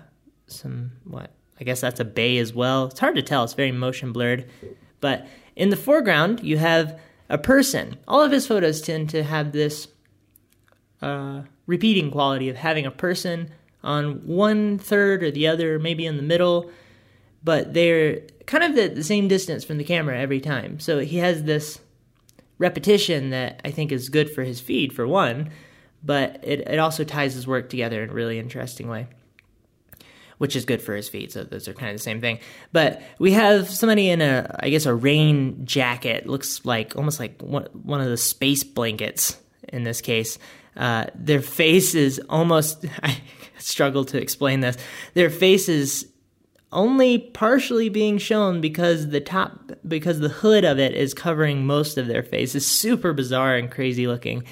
some 0.47 0.91
what 1.03 1.31
I 1.59 1.63
guess 1.63 1.81
that's 1.81 1.99
a 1.99 2.05
bay 2.05 2.37
as 2.37 2.53
well. 2.53 2.85
It's 2.85 2.99
hard 2.99 3.15
to 3.15 3.21
tell, 3.21 3.43
it's 3.43 3.53
very 3.53 3.71
motion 3.71 4.11
blurred. 4.11 4.49
But 4.99 5.27
in 5.55 5.69
the 5.69 5.75
foreground, 5.75 6.43
you 6.43 6.57
have 6.57 6.99
a 7.29 7.37
person. 7.37 7.97
All 8.07 8.21
of 8.21 8.31
his 8.31 8.47
photos 8.47 8.81
tend 8.81 9.09
to 9.09 9.23
have 9.23 9.51
this 9.51 9.87
uh, 11.01 11.41
repeating 11.65 12.11
quality 12.11 12.49
of 12.49 12.55
having 12.55 12.85
a 12.85 12.91
person 12.91 13.51
on 13.83 14.25
one 14.25 14.77
third 14.77 15.23
or 15.23 15.31
the 15.31 15.47
other, 15.47 15.79
maybe 15.79 16.05
in 16.05 16.17
the 16.17 16.23
middle, 16.23 16.69
but 17.43 17.73
they're 17.73 18.21
kind 18.45 18.63
of 18.63 18.75
the, 18.75 18.87
the 18.87 19.03
same 19.03 19.27
distance 19.27 19.63
from 19.63 19.77
the 19.77 19.83
camera 19.83 20.19
every 20.19 20.41
time. 20.41 20.79
So 20.79 20.99
he 20.99 21.17
has 21.17 21.43
this 21.43 21.79
repetition 22.57 23.29
that 23.29 23.61
I 23.63 23.71
think 23.71 23.91
is 23.91 24.09
good 24.09 24.29
for 24.29 24.43
his 24.43 24.59
feed, 24.59 24.93
for 24.93 25.07
one, 25.07 25.49
but 26.03 26.39
it, 26.43 26.61
it 26.61 26.79
also 26.79 27.03
ties 27.03 27.33
his 27.33 27.47
work 27.47 27.69
together 27.69 28.03
in 28.03 28.09
a 28.09 28.13
really 28.13 28.39
interesting 28.39 28.87
way 28.87 29.07
which 30.37 30.55
is 30.55 30.65
good 30.65 30.81
for 30.81 30.95
his 30.95 31.09
feet. 31.09 31.31
So 31.31 31.43
those 31.43 31.67
are 31.67 31.73
kind 31.73 31.89
of 31.89 31.95
the 31.95 32.03
same 32.03 32.21
thing. 32.21 32.39
But 32.71 33.01
we 33.19 33.31
have 33.33 33.69
somebody 33.69 34.09
in 34.09 34.21
a, 34.21 34.55
I 34.59 34.69
guess, 34.69 34.85
a 34.85 34.93
rain 34.93 35.65
jacket. 35.65 36.27
Looks 36.27 36.63
like 36.65 36.95
almost 36.95 37.19
like 37.19 37.41
one, 37.41 37.67
of 38.01 38.07
the 38.07 38.17
space 38.17 38.63
blankets 38.63 39.39
in 39.69 39.83
this 39.83 40.01
case. 40.01 40.37
Uh, 40.75 41.05
their 41.15 41.41
face 41.41 41.95
is 41.95 42.21
almost, 42.29 42.85
I 43.03 43.17
struggle 43.57 44.05
to 44.05 44.21
explain 44.21 44.59
this. 44.59 44.77
Their 45.13 45.29
face 45.29 45.69
is 45.69 46.07
only 46.71 47.17
partially 47.17 47.89
being 47.89 48.17
shown 48.17 48.59
because 48.59 49.07
the 49.07 49.21
top 49.21 49.71
because 49.87 50.19
the 50.19 50.27
hood 50.27 50.65
of 50.65 50.77
it 50.77 50.93
is 50.93 51.13
covering 51.13 51.65
most 51.65 51.97
of 51.97 52.07
their 52.07 52.23
face. 52.23 52.55
It's 52.55 52.65
super 52.65 53.13
bizarre 53.13 53.55
and 53.55 53.71
crazy 53.71 54.05
looking. 54.05 54.43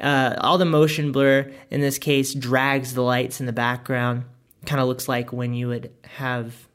Uh, 0.00 0.34
all 0.38 0.58
the 0.58 0.64
motion 0.64 1.12
blur 1.12 1.50
in 1.70 1.80
this 1.80 1.98
case 1.98 2.34
drags 2.34 2.94
the 2.94 3.02
lights 3.02 3.40
in 3.40 3.46
the 3.46 3.52
background. 3.52 4.24
Kind 4.66 4.80
of 4.80 4.88
looks 4.88 5.08
like 5.08 5.32
when 5.32 5.54
you 5.54 5.68
would 5.68 5.92
have 6.02 6.68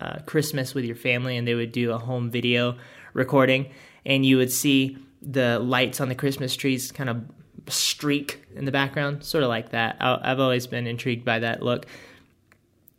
uh, 0.00 0.18
Christmas 0.26 0.74
with 0.74 0.84
your 0.84 0.96
family 0.96 1.36
and 1.36 1.46
they 1.46 1.54
would 1.54 1.72
do 1.72 1.92
a 1.92 1.98
home 1.98 2.30
video 2.30 2.76
recording, 3.14 3.70
and 4.04 4.24
you 4.24 4.36
would 4.36 4.50
see 4.50 4.96
the 5.20 5.58
lights 5.58 6.00
on 6.00 6.08
the 6.08 6.14
Christmas 6.14 6.56
trees 6.56 6.90
kind 6.90 7.08
of 7.08 7.22
streak 7.68 8.42
in 8.54 8.64
the 8.64 8.72
background, 8.72 9.24
sort 9.24 9.44
of 9.44 9.48
like 9.48 9.70
that. 9.70 9.96
I, 10.00 10.28
have 10.28 10.40
always 10.40 10.66
been 10.66 10.86
intrigued 10.86 11.24
by 11.24 11.40
that 11.40 11.62
look. 11.62 11.86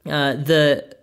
Uh, 0.05 0.33
the 0.35 0.95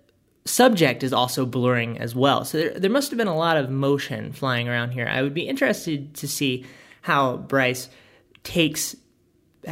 subject 0.44 1.02
is 1.02 1.12
also 1.12 1.44
blurring 1.44 1.98
as 1.98 2.14
well. 2.14 2.44
So 2.44 2.58
there, 2.58 2.78
there 2.78 2.90
must 2.90 3.10
have 3.10 3.18
been 3.18 3.28
a 3.28 3.36
lot 3.36 3.56
of 3.56 3.70
motion 3.70 4.32
flying 4.32 4.68
around 4.68 4.92
here. 4.92 5.06
I 5.06 5.22
would 5.22 5.34
be 5.34 5.48
interested 5.48 6.14
to 6.14 6.28
see 6.28 6.64
how 7.02 7.38
Bryce 7.38 7.88
takes 8.44 8.96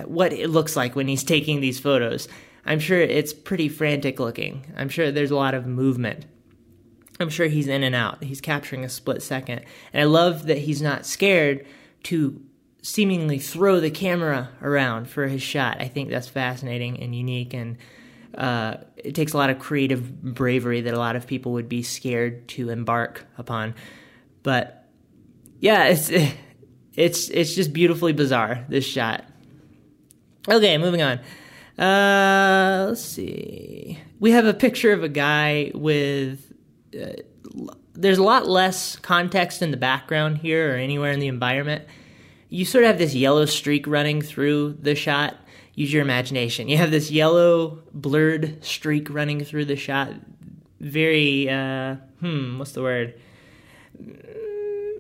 what 0.05 0.33
it 0.33 0.51
looks 0.51 0.77
like 0.77 0.95
when 0.95 1.09
he's 1.09 1.25
taking 1.25 1.61
these 1.61 1.81
photos. 1.81 2.29
I'm 2.65 2.81
sure 2.81 3.01
it's 3.01 3.33
pretty 3.33 3.69
frantic 3.69 4.21
looking. 4.21 4.73
I'm 4.77 4.89
sure 4.89 5.11
there's 5.11 5.31
a 5.31 5.37
lot 5.37 5.55
of 5.55 5.67
movement. 5.67 6.27
I'm 7.21 7.31
sure 7.31 7.47
he's 7.47 7.69
in 7.69 7.83
and 7.83 7.95
out. 7.95 8.23
He's 8.23 8.41
capturing 8.41 8.85
a 8.85 8.89
split 8.89 9.23
second. 9.23 9.65
And 9.93 10.03
I 10.03 10.05
love 10.05 10.47
that 10.47 10.59
he's 10.59 10.83
not 10.83 11.07
scared 11.07 11.67
to 12.05 12.41
seemingly 12.83 13.39
throw 13.39 13.81
the 13.81 13.91
camera 13.91 14.51
around 14.63 15.09
for 15.09 15.27
his 15.27 15.43
shot. 15.43 15.81
I 15.81 15.89
think 15.89 16.11
that's 16.11 16.29
fascinating 16.29 17.01
and 17.03 17.15
unique 17.15 17.55
and 17.55 17.77
uh, 18.35 18.77
it 18.97 19.15
takes 19.15 19.33
a 19.33 19.37
lot 19.37 19.51
of 19.51 19.59
creative 19.59 20.23
bravery 20.23 20.83
that 20.83 20.95
a 20.95 20.99
lot 20.99 21.17
of 21.17 21.27
people 21.27 21.53
would 21.53 21.69
be 21.69 21.83
scared 21.83 22.47
to 22.49 22.71
embark 22.71 23.27
upon. 23.37 23.75
But 24.43 24.87
yeah, 25.61 25.85
it's 25.85 26.11
it's 26.99 27.29
it's 27.29 27.55
just 27.55 27.73
beautifully 27.73 28.13
bizarre 28.13 28.65
this 28.69 28.85
shot. 28.85 29.25
Okay, 30.49 30.77
moving 30.79 31.01
on. 31.01 31.21
Uh, 31.79 32.87
let's 32.89 33.03
see. 33.03 33.99
We 34.19 34.33
have 34.33 34.47
a 34.47 34.55
picture 34.55 34.93
of 34.93 35.05
a 35.05 35.09
guy 35.09 35.71
with. 35.75 36.53
Uh, 36.95 37.23
there's 37.95 38.19
a 38.19 38.23
lot 38.23 38.49
less 38.49 38.97
context 38.97 39.63
in 39.63 39.71
the 39.71 39.77
background 39.77 40.39
here 40.39 40.75
or 40.75 40.77
anywhere 40.77 41.13
in 41.13 41.21
the 41.21 41.29
environment. 41.29 41.85
You 42.49 42.65
sort 42.65 42.85
of 42.85 42.89
have 42.89 42.99
this 42.99 43.15
yellow 43.15 43.45
streak 43.45 43.87
running 43.87 44.23
through 44.23 44.75
the 44.81 44.95
shot 44.95 45.37
use 45.75 45.93
your 45.93 46.03
imagination. 46.03 46.69
You 46.69 46.77
have 46.79 46.91
this 46.91 47.09
yellow 47.09 47.83
blurred 47.95 48.65
streak 48.65 49.09
running 49.11 49.45
through 49.45 49.67
the 49.67 49.77
shot. 49.77 50.13
Very, 50.81 51.49
uh, 51.49 51.97
hmm, 52.19 52.59
what's 52.59 52.73
the 52.73 52.83
word? 52.83 53.15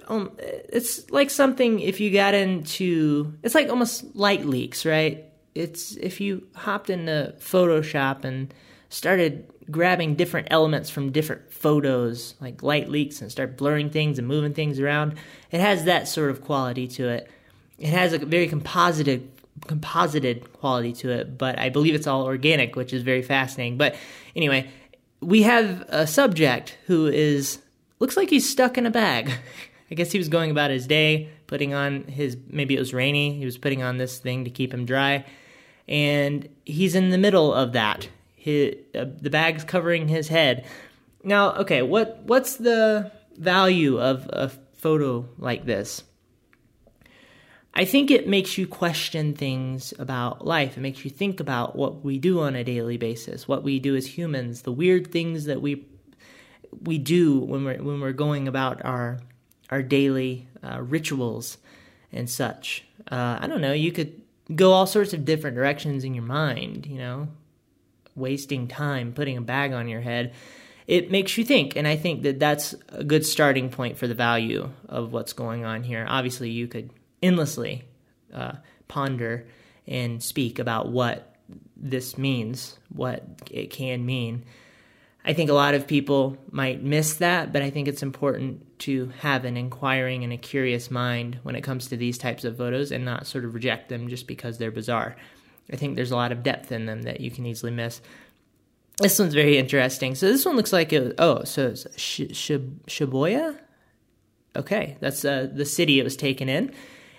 Um, 0.08 0.32
it's 0.40 1.10
like 1.10 1.30
something 1.30 1.80
if 1.80 2.00
you 2.00 2.10
got 2.10 2.34
into, 2.34 3.34
it's 3.42 3.54
like 3.54 3.68
almost 3.68 4.16
light 4.16 4.46
leaks, 4.46 4.84
right? 4.86 5.24
It's 5.54 5.96
if 5.96 6.20
you 6.20 6.46
hopped 6.54 6.90
into 6.90 7.34
Photoshop 7.38 8.24
and 8.24 8.52
started 8.88 9.46
grabbing 9.70 10.14
different 10.14 10.48
elements 10.50 10.88
from 10.88 11.12
different 11.12 11.52
photos, 11.52 12.34
like 12.40 12.62
light 12.62 12.88
leaks, 12.88 13.20
and 13.20 13.30
start 13.30 13.56
blurring 13.56 13.90
things 13.90 14.18
and 14.18 14.26
moving 14.26 14.54
things 14.54 14.80
around. 14.80 15.14
It 15.50 15.60
has 15.60 15.84
that 15.84 16.08
sort 16.08 16.30
of 16.30 16.42
quality 16.42 16.88
to 16.88 17.08
it. 17.08 17.30
It 17.78 17.90
has 17.90 18.12
a 18.12 18.18
very 18.18 18.48
composited 18.48 19.30
composited 19.66 20.52
quality 20.52 20.92
to 20.92 21.10
it, 21.10 21.36
but 21.36 21.58
I 21.58 21.68
believe 21.68 21.94
it's 21.94 22.06
all 22.06 22.24
organic, 22.24 22.76
which 22.76 22.92
is 22.92 23.02
very 23.02 23.22
fascinating. 23.22 23.76
But 23.76 23.96
anyway, 24.36 24.70
we 25.20 25.42
have 25.42 25.84
a 25.88 26.06
subject 26.06 26.78
who 26.86 27.06
is 27.06 27.58
looks 27.98 28.16
like 28.16 28.30
he's 28.30 28.48
stuck 28.48 28.78
in 28.78 28.86
a 28.86 28.90
bag. 28.90 29.32
I 29.90 29.94
guess 29.94 30.12
he 30.12 30.18
was 30.18 30.28
going 30.28 30.50
about 30.50 30.70
his 30.70 30.86
day, 30.86 31.30
putting 31.46 31.74
on 31.74 32.04
his 32.04 32.36
maybe 32.48 32.76
it 32.76 32.78
was 32.78 32.92
rainy. 32.92 33.38
He 33.38 33.44
was 33.44 33.58
putting 33.58 33.82
on 33.82 33.98
this 33.98 34.18
thing 34.18 34.44
to 34.44 34.50
keep 34.50 34.72
him 34.72 34.84
dry, 34.84 35.24
and 35.86 36.48
he's 36.64 36.94
in 36.94 37.10
the 37.10 37.18
middle 37.18 37.52
of 37.52 37.72
that. 37.72 38.08
Uh, 38.46 38.72
the 38.94 39.28
bag's 39.30 39.64
covering 39.64 40.08
his 40.08 40.28
head. 40.28 40.66
Now, 41.24 41.52
okay, 41.56 41.82
what 41.82 42.22
what's 42.24 42.56
the 42.56 43.12
value 43.36 44.00
of 44.00 44.28
a 44.32 44.48
photo 44.74 45.28
like 45.38 45.64
this? 45.64 46.02
I 47.74 47.84
think 47.84 48.10
it 48.10 48.26
makes 48.26 48.58
you 48.58 48.66
question 48.66 49.34
things 49.34 49.94
about 49.98 50.44
life. 50.44 50.76
It 50.76 50.80
makes 50.80 51.04
you 51.04 51.10
think 51.10 51.38
about 51.38 51.76
what 51.76 52.02
we 52.04 52.18
do 52.18 52.40
on 52.40 52.56
a 52.56 52.64
daily 52.64 52.96
basis, 52.96 53.46
what 53.46 53.62
we 53.62 53.78
do 53.78 53.94
as 53.94 54.06
humans, 54.06 54.62
the 54.62 54.72
weird 54.72 55.12
things 55.12 55.44
that 55.44 55.62
we 55.62 55.86
we 56.82 56.98
do 56.98 57.38
when 57.38 57.64
we're 57.64 57.82
when 57.82 58.00
we're 58.00 58.12
going 58.12 58.48
about 58.48 58.84
our 58.84 59.20
our 59.70 59.82
daily 59.82 60.48
uh, 60.62 60.80
rituals 60.80 61.58
and 62.12 62.28
such. 62.28 62.84
Uh, 63.10 63.38
I 63.40 63.46
don't 63.46 63.60
know. 63.60 63.72
You 63.72 63.92
could 63.92 64.20
go 64.54 64.72
all 64.72 64.86
sorts 64.86 65.12
of 65.12 65.24
different 65.24 65.56
directions 65.56 66.04
in 66.04 66.14
your 66.14 66.24
mind. 66.24 66.86
You 66.86 66.98
know, 66.98 67.28
wasting 68.14 68.68
time 68.68 69.12
putting 69.12 69.36
a 69.36 69.42
bag 69.42 69.72
on 69.72 69.88
your 69.88 70.00
head. 70.00 70.34
It 70.86 71.10
makes 71.10 71.36
you 71.36 71.44
think, 71.44 71.76
and 71.76 71.86
I 71.86 71.96
think 71.96 72.22
that 72.22 72.38
that's 72.38 72.74
a 72.88 73.04
good 73.04 73.26
starting 73.26 73.68
point 73.68 73.98
for 73.98 74.06
the 74.06 74.14
value 74.14 74.70
of 74.88 75.12
what's 75.12 75.34
going 75.34 75.64
on 75.64 75.82
here. 75.82 76.06
Obviously, 76.08 76.48
you 76.48 76.66
could 76.66 76.90
endlessly 77.22 77.84
uh, 78.32 78.52
ponder 78.88 79.46
and 79.86 80.22
speak 80.22 80.58
about 80.58 80.88
what 80.88 81.36
this 81.76 82.16
means, 82.16 82.78
what 82.88 83.22
it 83.50 83.70
can 83.70 84.04
mean. 84.06 84.44
I 85.24 85.34
think 85.34 85.50
a 85.50 85.54
lot 85.54 85.74
of 85.74 85.86
people 85.86 86.38
might 86.50 86.82
miss 86.82 87.16
that, 87.16 87.52
but 87.52 87.60
I 87.60 87.68
think 87.68 87.86
it's 87.86 88.02
important 88.02 88.64
to 88.80 89.08
have 89.20 89.44
an 89.44 89.56
inquiring 89.56 90.24
and 90.24 90.32
a 90.32 90.36
curious 90.36 90.90
mind 90.90 91.38
when 91.42 91.54
it 91.54 91.62
comes 91.62 91.88
to 91.88 91.96
these 91.96 92.18
types 92.18 92.44
of 92.44 92.56
photos 92.56 92.92
and 92.92 93.04
not 93.04 93.26
sort 93.26 93.44
of 93.44 93.54
reject 93.54 93.88
them 93.88 94.08
just 94.08 94.26
because 94.26 94.58
they're 94.58 94.70
bizarre. 94.70 95.16
I 95.72 95.76
think 95.76 95.96
there's 95.96 96.10
a 96.10 96.16
lot 96.16 96.32
of 96.32 96.42
depth 96.42 96.72
in 96.72 96.86
them 96.86 97.02
that 97.02 97.20
you 97.20 97.30
can 97.30 97.46
easily 97.46 97.72
miss. 97.72 98.00
This 98.98 99.18
one's 99.18 99.34
very 99.34 99.58
interesting. 99.58 100.14
So 100.14 100.26
this 100.26 100.44
one 100.44 100.56
looks 100.56 100.72
like 100.72 100.92
it. 100.92 101.02
Was, 101.02 101.14
oh, 101.18 101.44
so 101.44 101.68
it's 101.68 101.86
Sh- 101.96 102.32
Sh- 102.32 102.86
Shibuya. 102.86 103.58
Okay, 104.56 104.96
that's 105.00 105.24
uh, 105.24 105.48
the 105.52 105.64
city 105.64 106.00
it 106.00 106.04
was 106.04 106.16
taken 106.16 106.48
in. 106.48 106.72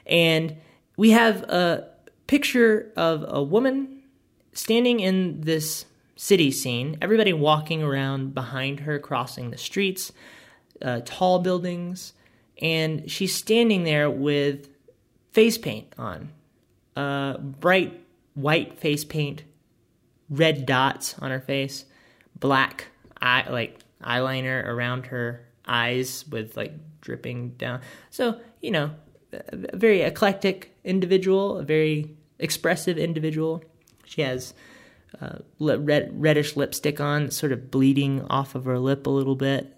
And 0.05 0.57
we 0.97 1.11
have 1.11 1.43
a 1.43 1.87
picture 2.27 2.91
of 2.97 3.23
a 3.27 3.41
woman 3.41 4.03
standing 4.51 4.99
in 4.99 5.41
this 5.41 5.85
city 6.15 6.51
scene, 6.51 6.97
everybody 7.01 7.31
walking 7.31 7.81
around 7.81 8.33
behind 8.33 8.81
her, 8.81 8.99
crossing 8.99 9.51
the 9.51 9.57
streets, 9.57 10.11
uh, 10.81 11.01
tall 11.05 11.39
buildings, 11.39 12.13
and 12.61 13.09
she's 13.09 13.35
standing 13.35 13.83
there 13.83 14.09
with 14.09 14.69
face 15.31 15.57
paint 15.57 15.93
on. 15.97 16.31
Uh, 16.95 17.37
bright 17.37 18.01
white 18.33 18.77
face 18.77 19.05
paint, 19.05 19.43
red 20.29 20.65
dots 20.65 21.17
on 21.19 21.31
her 21.31 21.39
face, 21.39 21.85
black 22.39 22.87
eye 23.21 23.45
like 23.49 23.79
eyeliner 24.03 24.65
around 24.65 25.07
her 25.07 25.45
eyes 25.65 26.25
with 26.29 26.57
like 26.57 26.73
dripping 27.01 27.49
down. 27.51 27.81
So, 28.09 28.39
you 28.61 28.71
know, 28.71 28.91
a 29.31 29.77
very 29.77 30.01
eclectic 30.01 30.75
individual, 30.83 31.59
a 31.59 31.63
very 31.63 32.15
expressive 32.39 32.97
individual. 32.97 33.63
She 34.05 34.21
has 34.21 34.53
uh, 35.21 35.39
red, 35.59 36.09
reddish 36.19 36.55
lipstick 36.55 36.99
on, 36.99 37.31
sort 37.31 37.51
of 37.51 37.71
bleeding 37.71 38.25
off 38.29 38.55
of 38.55 38.65
her 38.65 38.79
lip 38.79 39.05
a 39.07 39.09
little 39.09 39.35
bit, 39.35 39.75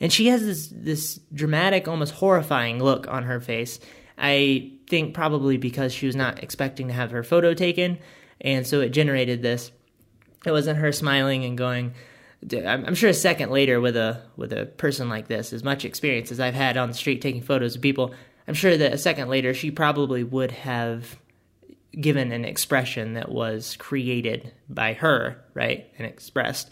and 0.00 0.12
she 0.12 0.26
has 0.28 0.44
this 0.44 0.68
this 0.68 1.20
dramatic, 1.32 1.88
almost 1.88 2.14
horrifying 2.14 2.82
look 2.82 3.08
on 3.08 3.24
her 3.24 3.40
face. 3.40 3.78
I 4.18 4.72
think 4.88 5.14
probably 5.14 5.56
because 5.56 5.92
she 5.92 6.06
was 6.06 6.16
not 6.16 6.42
expecting 6.42 6.88
to 6.88 6.94
have 6.94 7.10
her 7.10 7.22
photo 7.22 7.54
taken, 7.54 7.98
and 8.40 8.66
so 8.66 8.80
it 8.80 8.90
generated 8.90 9.42
this. 9.42 9.72
It 10.44 10.52
wasn't 10.52 10.78
her 10.78 10.92
smiling 10.92 11.44
and 11.44 11.56
going. 11.56 11.94
I'm 12.52 12.94
sure 12.94 13.08
a 13.08 13.14
second 13.14 13.50
later, 13.50 13.80
with 13.80 13.96
a 13.96 14.22
with 14.36 14.52
a 14.52 14.66
person 14.66 15.08
like 15.08 15.28
this, 15.28 15.52
as 15.52 15.64
much 15.64 15.84
experience 15.84 16.30
as 16.30 16.40
I've 16.40 16.54
had 16.54 16.76
on 16.76 16.88
the 16.88 16.94
street 16.94 17.22
taking 17.22 17.40
photos 17.40 17.74
of 17.74 17.82
people, 17.82 18.14
I'm 18.46 18.54
sure 18.54 18.76
that 18.76 18.92
a 18.92 18.98
second 18.98 19.28
later 19.28 19.54
she 19.54 19.70
probably 19.70 20.22
would 20.22 20.50
have 20.50 21.18
given 21.98 22.32
an 22.32 22.44
expression 22.44 23.14
that 23.14 23.30
was 23.30 23.76
created 23.76 24.52
by 24.68 24.94
her, 24.94 25.42
right, 25.54 25.86
and 25.96 26.06
expressed. 26.06 26.70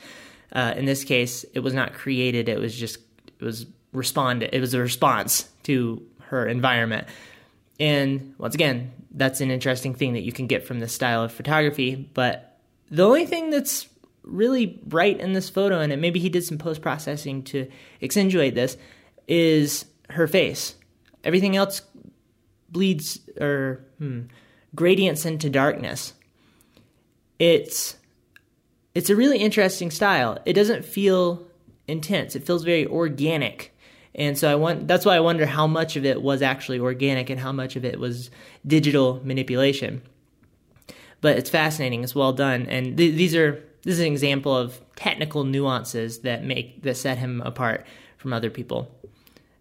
Uh, 0.52 0.74
in 0.76 0.84
this 0.84 1.04
case, 1.04 1.44
it 1.54 1.60
was 1.60 1.72
not 1.72 1.94
created; 1.94 2.50
it 2.50 2.58
was 2.58 2.76
just 2.76 2.98
it 3.42 3.46
was 3.46 3.66
responded. 3.92 4.50
It 4.52 4.60
was 4.60 4.74
a 4.74 4.80
response 4.80 5.48
to 5.64 6.02
her 6.20 6.46
environment. 6.46 7.06
And 7.78 8.34
once 8.38 8.54
again, 8.54 8.92
that's 9.10 9.40
an 9.40 9.50
interesting 9.50 9.94
thing 9.94 10.14
that 10.14 10.22
you 10.22 10.32
can 10.32 10.46
get 10.46 10.66
from 10.66 10.80
this 10.80 10.92
style 10.92 11.24
of 11.24 11.32
photography. 11.32 12.08
But 12.14 12.58
the 12.90 13.04
only 13.04 13.26
thing 13.26 13.50
that's 13.50 13.88
really 14.22 14.66
bright 14.66 15.20
in 15.20 15.32
this 15.32 15.50
photo, 15.50 15.80
and 15.80 16.00
maybe 16.00 16.20
he 16.20 16.28
did 16.28 16.44
some 16.44 16.58
post 16.58 16.80
processing 16.80 17.42
to 17.44 17.68
accentuate 18.02 18.54
this, 18.54 18.76
is 19.28 19.84
her 20.10 20.26
face. 20.26 20.74
Everything 21.24 21.56
else 21.56 21.82
bleeds 22.70 23.20
or 23.40 23.84
hmm, 23.98 24.22
gradients 24.74 25.26
into 25.26 25.50
darkness. 25.50 26.14
It's 27.38 27.96
it's 28.94 29.10
a 29.10 29.16
really 29.16 29.38
interesting 29.38 29.90
style. 29.90 30.38
It 30.44 30.52
doesn't 30.52 30.84
feel 30.84 31.46
intense. 31.92 32.34
It 32.34 32.44
feels 32.44 32.64
very 32.64 32.86
organic. 32.86 33.72
And 34.14 34.36
so 34.36 34.50
I 34.50 34.56
want 34.56 34.88
that's 34.88 35.06
why 35.06 35.16
I 35.16 35.20
wonder 35.20 35.46
how 35.46 35.66
much 35.66 35.96
of 35.96 36.04
it 36.04 36.20
was 36.20 36.42
actually 36.42 36.80
organic 36.80 37.30
and 37.30 37.40
how 37.40 37.52
much 37.52 37.76
of 37.76 37.84
it 37.84 37.98
was 37.98 38.30
digital 38.66 39.20
manipulation. 39.24 40.02
But 41.20 41.38
it's 41.38 41.50
fascinating. 41.50 42.02
It's 42.02 42.14
well 42.14 42.32
done, 42.32 42.66
and 42.66 42.96
th- 42.96 43.14
these 43.14 43.34
are 43.34 43.52
this 43.84 43.94
is 43.94 44.00
an 44.00 44.06
example 44.06 44.56
of 44.56 44.80
technical 44.96 45.44
nuances 45.44 46.20
that 46.20 46.44
make 46.44 46.82
that 46.82 46.96
set 46.96 47.18
him 47.18 47.40
apart 47.42 47.86
from 48.18 48.32
other 48.32 48.50
people. 48.50 48.90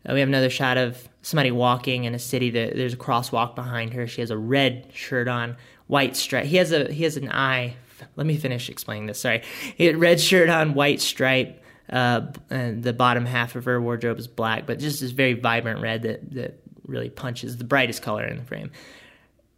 Uh, 0.08 0.14
we 0.14 0.20
have 0.20 0.30
another 0.30 0.50
shot 0.50 0.78
of 0.78 1.08
somebody 1.22 1.52
walking 1.52 2.04
in 2.06 2.16
a 2.16 2.20
city 2.20 2.50
that 2.50 2.76
there's 2.76 2.94
a 2.94 2.98
crosswalk 2.98 3.56
behind 3.56 3.94
her. 3.94 4.08
She 4.08 4.22
has 4.22 4.32
a 4.32 4.38
red 4.38 4.90
shirt 4.94 5.28
on, 5.28 5.56
white 5.88 6.16
stripe. 6.16 6.46
He 6.46 6.58
has 6.58 6.72
a 6.72 6.92
he 6.92 7.04
has 7.04 7.16
an 7.16 7.32
eye. 7.32 7.76
Let 8.16 8.26
me 8.26 8.36
finish 8.36 8.70
explaining 8.70 9.06
this. 9.06 9.20
Sorry, 9.20 9.44
he 9.78 9.86
had 9.86 9.98
red 9.98 10.20
shirt 10.20 10.50
on, 10.50 10.74
white 10.74 11.00
stripe. 11.00 11.61
Uh, 11.92 12.32
and 12.50 12.84
the 12.84 12.94
bottom 12.94 13.26
half 13.26 13.56
of 13.56 13.66
her 13.66 13.82
wardrobe 13.82 14.18
is 14.18 14.28
black, 14.28 14.66
but 14.66 14.80
just 14.80 15.02
this 15.02 15.12
very 15.12 15.34
vibrant 15.34 15.82
red 15.82 16.04
that 16.04 16.32
that 16.34 16.62
really 16.86 17.10
punches 17.10 17.58
the 17.58 17.64
brightest 17.64 18.02
color 18.02 18.26
in 18.26 18.38
the 18.38 18.44
frame. 18.44 18.72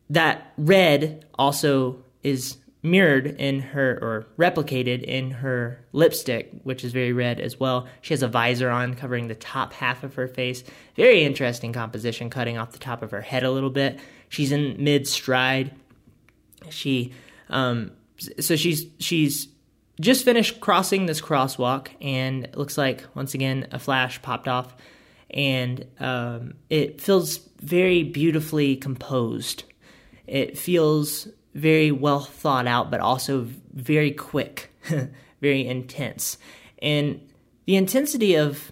That 0.09 0.53
red 0.57 1.25
also 1.37 2.03
is 2.23 2.57
mirrored 2.83 3.27
in 3.27 3.61
her 3.61 3.97
or 4.01 4.27
replicated 4.37 5.01
in 5.03 5.31
her 5.31 5.79
lipstick, 5.93 6.51
which 6.63 6.83
is 6.83 6.91
very 6.91 7.13
red 7.13 7.39
as 7.39 7.59
well. 7.59 7.87
She 8.01 8.13
has 8.13 8.21
a 8.21 8.27
visor 8.27 8.69
on 8.69 8.93
covering 8.95 9.29
the 9.29 9.35
top 9.35 9.71
half 9.71 10.03
of 10.03 10.15
her 10.15 10.27
face. 10.27 10.63
Very 10.95 11.23
interesting 11.23 11.71
composition, 11.71 12.29
cutting 12.29 12.57
off 12.57 12.71
the 12.71 12.79
top 12.79 13.01
of 13.01 13.11
her 13.11 13.21
head 13.21 13.43
a 13.43 13.51
little 13.51 13.69
bit. 13.69 13.99
She's 14.27 14.51
in 14.51 14.83
mid 14.83 15.07
stride. 15.07 15.73
She, 16.69 17.13
um, 17.49 17.91
so 18.39 18.55
she's 18.55 18.85
she's 18.99 19.47
just 19.99 20.25
finished 20.25 20.59
crossing 20.59 21.05
this 21.05 21.21
crosswalk, 21.21 21.89
and 22.01 22.45
it 22.45 22.57
looks 22.57 22.77
like 22.77 23.05
once 23.15 23.33
again 23.33 23.67
a 23.71 23.79
flash 23.79 24.21
popped 24.21 24.47
off, 24.47 24.75
and 25.29 25.85
um, 25.99 26.55
it 26.69 27.01
feels 27.01 27.37
very 27.61 28.03
beautifully 28.03 28.75
composed. 28.75 29.63
It 30.27 30.57
feels 30.57 31.27
very 31.53 31.91
well 31.91 32.21
thought 32.21 32.67
out, 32.67 32.89
but 32.89 32.99
also 32.99 33.47
very 33.73 34.11
quick, 34.11 34.71
very 35.41 35.67
intense. 35.67 36.37
And 36.81 37.21
the 37.65 37.75
intensity 37.75 38.35
of 38.35 38.71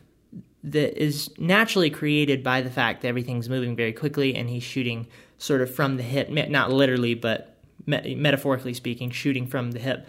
that 0.63 1.01
is 1.01 1.29
naturally 1.39 1.89
created 1.89 2.43
by 2.43 2.61
the 2.61 2.69
fact 2.69 3.01
that 3.01 3.07
everything's 3.07 3.49
moving 3.49 3.75
very 3.75 3.93
quickly 3.93 4.35
and 4.35 4.49
he's 4.49 4.63
shooting 4.63 5.07
sort 5.37 5.61
of 5.61 5.73
from 5.73 5.97
the 5.97 6.03
hip, 6.03 6.29
not 6.29 6.71
literally, 6.71 7.15
but 7.15 7.57
me- 7.85 8.15
metaphorically 8.15 8.73
speaking, 8.73 9.09
shooting 9.09 9.47
from 9.47 9.71
the 9.71 9.79
hip, 9.79 10.07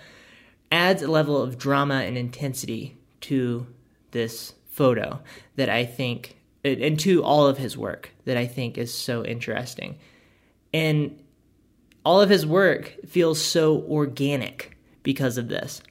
adds 0.72 1.02
a 1.02 1.08
level 1.08 1.40
of 1.40 1.58
drama 1.58 1.96
and 1.96 2.16
intensity 2.16 2.96
to 3.20 3.66
this 4.10 4.54
photo 4.70 5.20
that 5.56 5.68
I 5.68 5.84
think, 5.84 6.36
and 6.64 6.98
to 7.00 7.22
all 7.22 7.46
of 7.46 7.58
his 7.58 7.76
work 7.76 8.10
that 8.24 8.36
I 8.36 8.46
think 8.46 8.78
is 8.78 8.92
so 8.92 9.24
interesting. 9.24 9.98
And 10.72 11.22
all 12.04 12.20
of 12.20 12.30
his 12.30 12.46
work 12.46 12.96
feels 13.06 13.40
so 13.40 13.82
organic 13.82 14.76
because 15.02 15.36
of 15.36 15.48
this. 15.48 15.82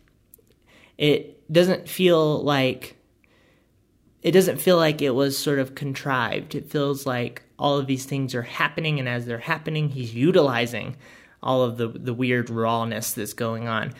It 0.97 1.51
doesn't 1.51 1.87
feel 1.87 2.43
like 2.43 2.97
it 4.21 4.31
doesn't 4.31 4.57
feel 4.57 4.77
like 4.77 5.01
it 5.01 5.15
was 5.15 5.35
sort 5.35 5.57
of 5.57 5.73
contrived. 5.73 6.53
It 6.53 6.69
feels 6.69 7.07
like 7.07 7.43
all 7.57 7.79
of 7.79 7.87
these 7.87 8.05
things 8.05 8.35
are 8.35 8.43
happening 8.43 8.99
and 8.99 9.09
as 9.09 9.25
they're 9.25 9.39
happening, 9.39 9.89
he's 9.89 10.13
utilizing 10.13 10.95
all 11.43 11.63
of 11.63 11.77
the 11.77 11.87
the 11.87 12.13
weird 12.13 12.49
rawness 12.49 13.13
that's 13.13 13.33
going 13.33 13.67
on. 13.67 13.93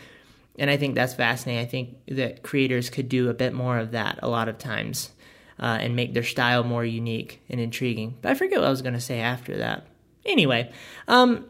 And 0.58 0.70
I 0.70 0.76
think 0.76 0.94
that's 0.94 1.14
fascinating. 1.14 1.64
I 1.64 1.68
think 1.68 1.96
that 2.08 2.42
creators 2.42 2.90
could 2.90 3.08
do 3.08 3.30
a 3.30 3.34
bit 3.34 3.52
more 3.52 3.78
of 3.78 3.92
that 3.92 4.18
a 4.22 4.28
lot 4.28 4.48
of 4.48 4.58
times 4.58 5.10
uh, 5.58 5.78
and 5.80 5.96
make 5.96 6.12
their 6.12 6.22
style 6.22 6.64
more 6.64 6.84
unique 6.84 7.40
and 7.48 7.60
intriguing. 7.60 8.16
But 8.20 8.32
I 8.32 8.34
forget 8.34 8.58
what 8.58 8.66
I 8.66 8.70
was 8.70 8.82
going 8.82 8.94
to 8.94 9.00
say 9.00 9.20
after 9.20 9.56
that. 9.58 9.86
Anyway, 10.26 10.70
um, 11.08 11.46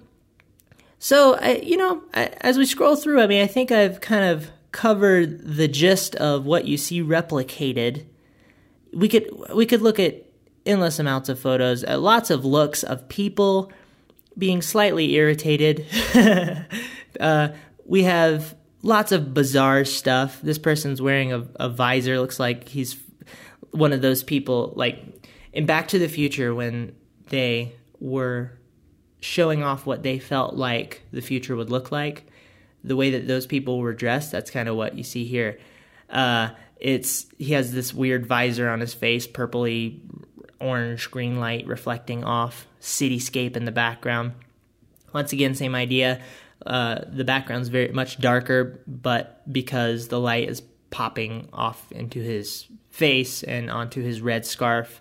so, 0.99 1.35
I, 1.35 1.57
you 1.57 1.77
know, 1.77 2.03
I, 2.15 2.27
as 2.43 2.57
we 2.57 2.65
scroll 2.65 2.95
through, 2.95 3.21
I 3.21 3.27
mean, 3.27 3.43
I 3.43 3.49
think 3.49 3.73
I've 3.73 4.01
kind 4.01 4.25
of 4.25 4.51
covered 4.71 5.57
the 5.57 5.67
gist 5.67 6.15
of 6.15 6.47
what 6.47 6.65
you 6.65 6.77
see 6.77 7.03
replicated. 7.03 8.05
We 8.93 9.09
could 9.09 9.29
we 9.53 9.67
could 9.67 9.83
look 9.83 9.99
at 9.99 10.25
endless 10.65 10.99
amounts 10.99 11.29
of 11.29 11.41
photos, 11.41 11.85
uh, 11.85 11.99
lots 11.99 12.31
of 12.31 12.45
looks 12.45 12.83
of 12.83 13.09
people 13.09 13.73
being 14.39 14.63
slightly 14.63 15.15
irritated. 15.15 15.87
uh, 17.21 17.49
we 17.85 18.05
have 18.05 18.55
lots 18.83 19.13
of 19.13 19.33
bizarre 19.33 19.85
stuff. 19.85 20.41
This 20.43 20.59
person's 20.59 21.01
wearing 21.01 21.33
a, 21.33 21.47
a 21.57 21.69
visor. 21.69 22.19
Looks 22.19 22.41
like 22.41 22.69
he's 22.69 22.97
one 23.71 23.93
of 23.93 24.03
those 24.03 24.23
people, 24.23 24.73
like 24.77 25.03
in 25.53 25.67
Back 25.67 25.89
to 25.89 25.99
the 25.99 26.09
Future, 26.09 26.55
when 26.55 26.95
they 27.29 27.75
were 28.01 28.53
showing 29.21 29.63
off 29.63 29.87
what 29.87 30.03
they 30.03 30.19
felt 30.19 30.55
like 30.55 31.03
the 31.13 31.23
future 31.23 31.57
would 31.57 31.71
look 31.71 31.93
like. 31.93 32.27
The 32.85 32.97
way 32.97 33.11
that 33.11 33.29
those 33.29 33.47
people 33.47 33.79
were 33.79 33.95
dressed, 33.95 34.33
that's 34.33 34.51
kind 34.51 34.69
of 34.69 34.77
what 34.77 34.97
you 34.97 35.05
see 35.05 35.25
here. 35.25 35.59
Uh, 36.11 36.51
it's 36.77 37.27
he 37.39 37.53
has 37.53 37.73
this 37.73 37.95
weird 37.95 38.27
visor 38.27 38.69
on 38.69 38.81
his 38.81 38.93
face, 38.93 39.27
purpley 39.27 40.01
orange 40.61 41.11
green 41.11 41.39
light 41.39 41.67
reflecting 41.67 42.25
off 42.25 42.67
cityscape 42.81 43.57
in 43.57 43.65
the 43.65 43.73
background. 43.73 44.33
Once 45.13 45.33
again, 45.33 45.55
same 45.55 45.75
idea. 45.75 46.21
Uh, 46.65 47.01
the 47.09 47.25
background's 47.25 47.69
very 47.69 47.89
much 47.89 48.21
darker, 48.21 48.81
but 48.87 49.43
because 49.53 50.09
the 50.09 50.21
light 50.21 50.49
is 50.49 50.63
popping 50.91 51.49
off 51.53 51.91
into 51.93 52.21
his 52.21 52.67
face 52.91 53.43
and 53.43 53.71
onto 53.71 54.03
his 54.03 54.21
red 54.21 54.47
scarf, 54.47 55.01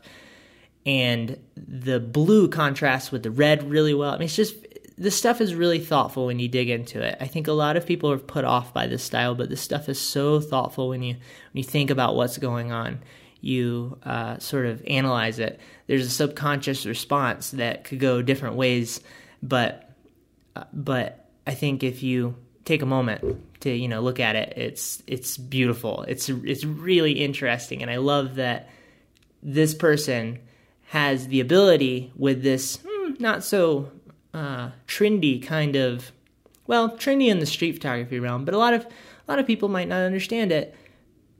and 0.85 1.37
the 1.55 1.99
blue 1.99 2.47
contrasts 2.47 3.11
with 3.11 3.23
the 3.23 3.31
red 3.31 3.69
really 3.69 3.93
well. 3.93 4.11
I 4.11 4.17
mean, 4.17 4.25
it's 4.25 4.35
just 4.35 4.55
this 4.97 5.15
stuff 5.15 5.41
is 5.41 5.55
really 5.55 5.79
thoughtful 5.79 6.27
when 6.27 6.39
you 6.39 6.47
dig 6.47 6.69
into 6.69 7.01
it. 7.01 7.17
I 7.19 7.25
think 7.25 7.47
a 7.47 7.53
lot 7.53 7.75
of 7.75 7.85
people 7.85 8.11
are 8.11 8.17
put 8.17 8.45
off 8.45 8.73
by 8.73 8.87
this 8.87 9.03
style, 9.03 9.35
but 9.35 9.49
this 9.49 9.61
stuff 9.61 9.89
is 9.89 9.99
so 9.99 10.39
thoughtful 10.39 10.89
when 10.89 11.01
you 11.01 11.13
when 11.13 11.21
you 11.53 11.63
think 11.63 11.89
about 11.89 12.15
what's 12.15 12.37
going 12.37 12.71
on. 12.71 12.99
You 13.41 13.97
uh, 14.03 14.37
sort 14.37 14.67
of 14.67 14.83
analyze 14.85 15.39
it. 15.39 15.59
There's 15.87 16.05
a 16.05 16.09
subconscious 16.09 16.85
response 16.85 17.51
that 17.51 17.83
could 17.83 17.99
go 17.99 18.21
different 18.21 18.55
ways, 18.55 19.01
but 19.41 19.89
uh, 20.55 20.65
but 20.71 21.20
I 21.51 21.53
think 21.53 21.83
if 21.83 22.01
you 22.01 22.35
take 22.63 22.81
a 22.81 22.85
moment 22.85 23.59
to 23.59 23.69
you 23.69 23.89
know 23.89 23.99
look 23.99 24.21
at 24.21 24.37
it, 24.37 24.53
it's 24.55 25.03
it's 25.05 25.37
beautiful. 25.37 26.03
It's 26.07 26.29
it's 26.29 26.63
really 26.63 27.11
interesting, 27.11 27.81
and 27.81 27.91
I 27.91 27.97
love 27.97 28.35
that 28.35 28.69
this 29.43 29.73
person 29.73 30.39
has 30.87 31.27
the 31.27 31.41
ability 31.41 32.13
with 32.15 32.41
this 32.41 32.79
hmm, 32.87 33.13
not 33.19 33.43
so 33.43 33.91
uh, 34.33 34.71
trendy 34.87 35.43
kind 35.43 35.75
of 35.75 36.13
well 36.67 36.91
trendy 36.91 37.27
in 37.27 37.39
the 37.39 37.45
street 37.45 37.73
photography 37.73 38.19
realm 38.19 38.45
but 38.45 38.53
a 38.53 38.57
lot 38.57 38.73
of 38.73 38.85
a 38.85 39.31
lot 39.31 39.39
of 39.39 39.47
people 39.47 39.67
might 39.67 39.87
not 39.87 40.01
understand 40.01 40.51
it 40.51 40.75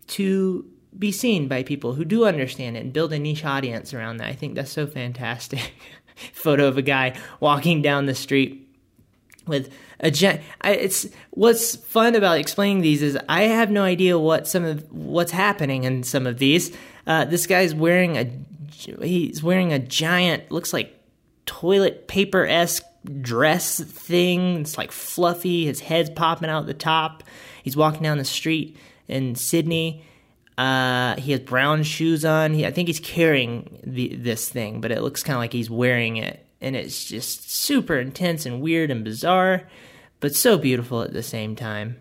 to 0.08 0.65
be 0.97 1.12
seen 1.12 1.47
by 1.47 1.63
people 1.63 1.93
who 1.93 2.04
do 2.04 2.26
understand 2.26 2.76
it 2.76 2.82
and 2.82 2.91
build 2.91 3.13
a 3.13 3.19
niche 3.19 3.45
audience 3.45 3.93
around 3.93 4.17
that. 4.17 4.28
I 4.28 4.34
think 4.34 4.56
that's 4.56 4.71
so 4.71 4.88
fantastic. 4.88 5.74
Photo 6.34 6.67
of 6.67 6.78
a 6.78 6.82
guy 6.82 7.17
walking 7.39 7.82
down 7.82 8.08
the 8.08 8.15
street 8.15 8.70
with 9.47 9.71
a 9.99 10.12
gen- 10.12 10.41
I, 10.62 10.73
it's 10.73 11.08
what's 11.32 11.75
fun 11.75 12.15
about 12.15 12.38
explaining 12.38 12.82
these 12.82 13.01
is 13.01 13.17
I 13.27 13.43
have 13.43 13.71
no 13.71 13.84
idea 13.84 14.17
what 14.17 14.47
some 14.47 14.63
of 14.63 14.91
what's 14.91 15.32
happening 15.32 15.84
in 15.84 16.04
some 16.04 16.27
of 16.27 16.38
these. 16.38 16.75
Uh, 17.08 17.25
this 17.25 17.47
guy's 17.47 17.73
wearing 17.73 18.17
a 18.17 18.32
he's 19.04 19.43
wearing 19.43 19.73
a 19.73 19.80
giant, 19.80 20.51
looks 20.51 20.73
like 20.73 20.97
toilet 21.45 22.08
paper 22.08 22.45
esque 22.45 22.84
dress 23.21 23.80
thing. 23.80 24.62
It's 24.62 24.77
like 24.77 24.91
fluffy. 24.91 25.65
His 25.65 25.80
head's 25.80 26.10
popping 26.10 26.49
out 26.49 26.65
the 26.65 26.73
top. 26.73 27.23
He's 27.63 27.77
walking 27.77 28.04
down 28.04 28.17
the 28.17 28.25
street 28.25 28.77
in 29.08 29.36
Sydney. 29.36 30.04
Uh, 30.58 31.15
he 31.15 31.32
has 31.32 31.41
brown 31.41 31.84
shoes 31.84 32.23
on. 32.25 32.54
He, 32.54 32.65
I 32.65 32.71
think 32.71 32.88
he's 32.88 32.99
carrying 32.99 33.80
the, 33.84 34.15
this 34.15 34.49
thing, 34.49 34.82
but 34.82 34.91
it 34.91 35.01
looks 35.01 35.23
kind 35.23 35.36
of 35.36 35.39
like 35.39 35.54
he's 35.54 35.69
wearing 35.69 36.17
it. 36.17 36.45
And 36.62 36.76
it's 36.76 37.06
just 37.06 37.52
super 37.52 37.97
intense 37.97 38.45
and 38.45 38.62
weird 38.62 38.91
and 38.91 39.04
bizarre, 39.04 39.67
but 40.19 40.36
so 40.36 40.58
beautiful 40.58 41.02
at 41.02 41.13
the 41.13 41.24
same 41.24 41.56
time. 41.56 41.97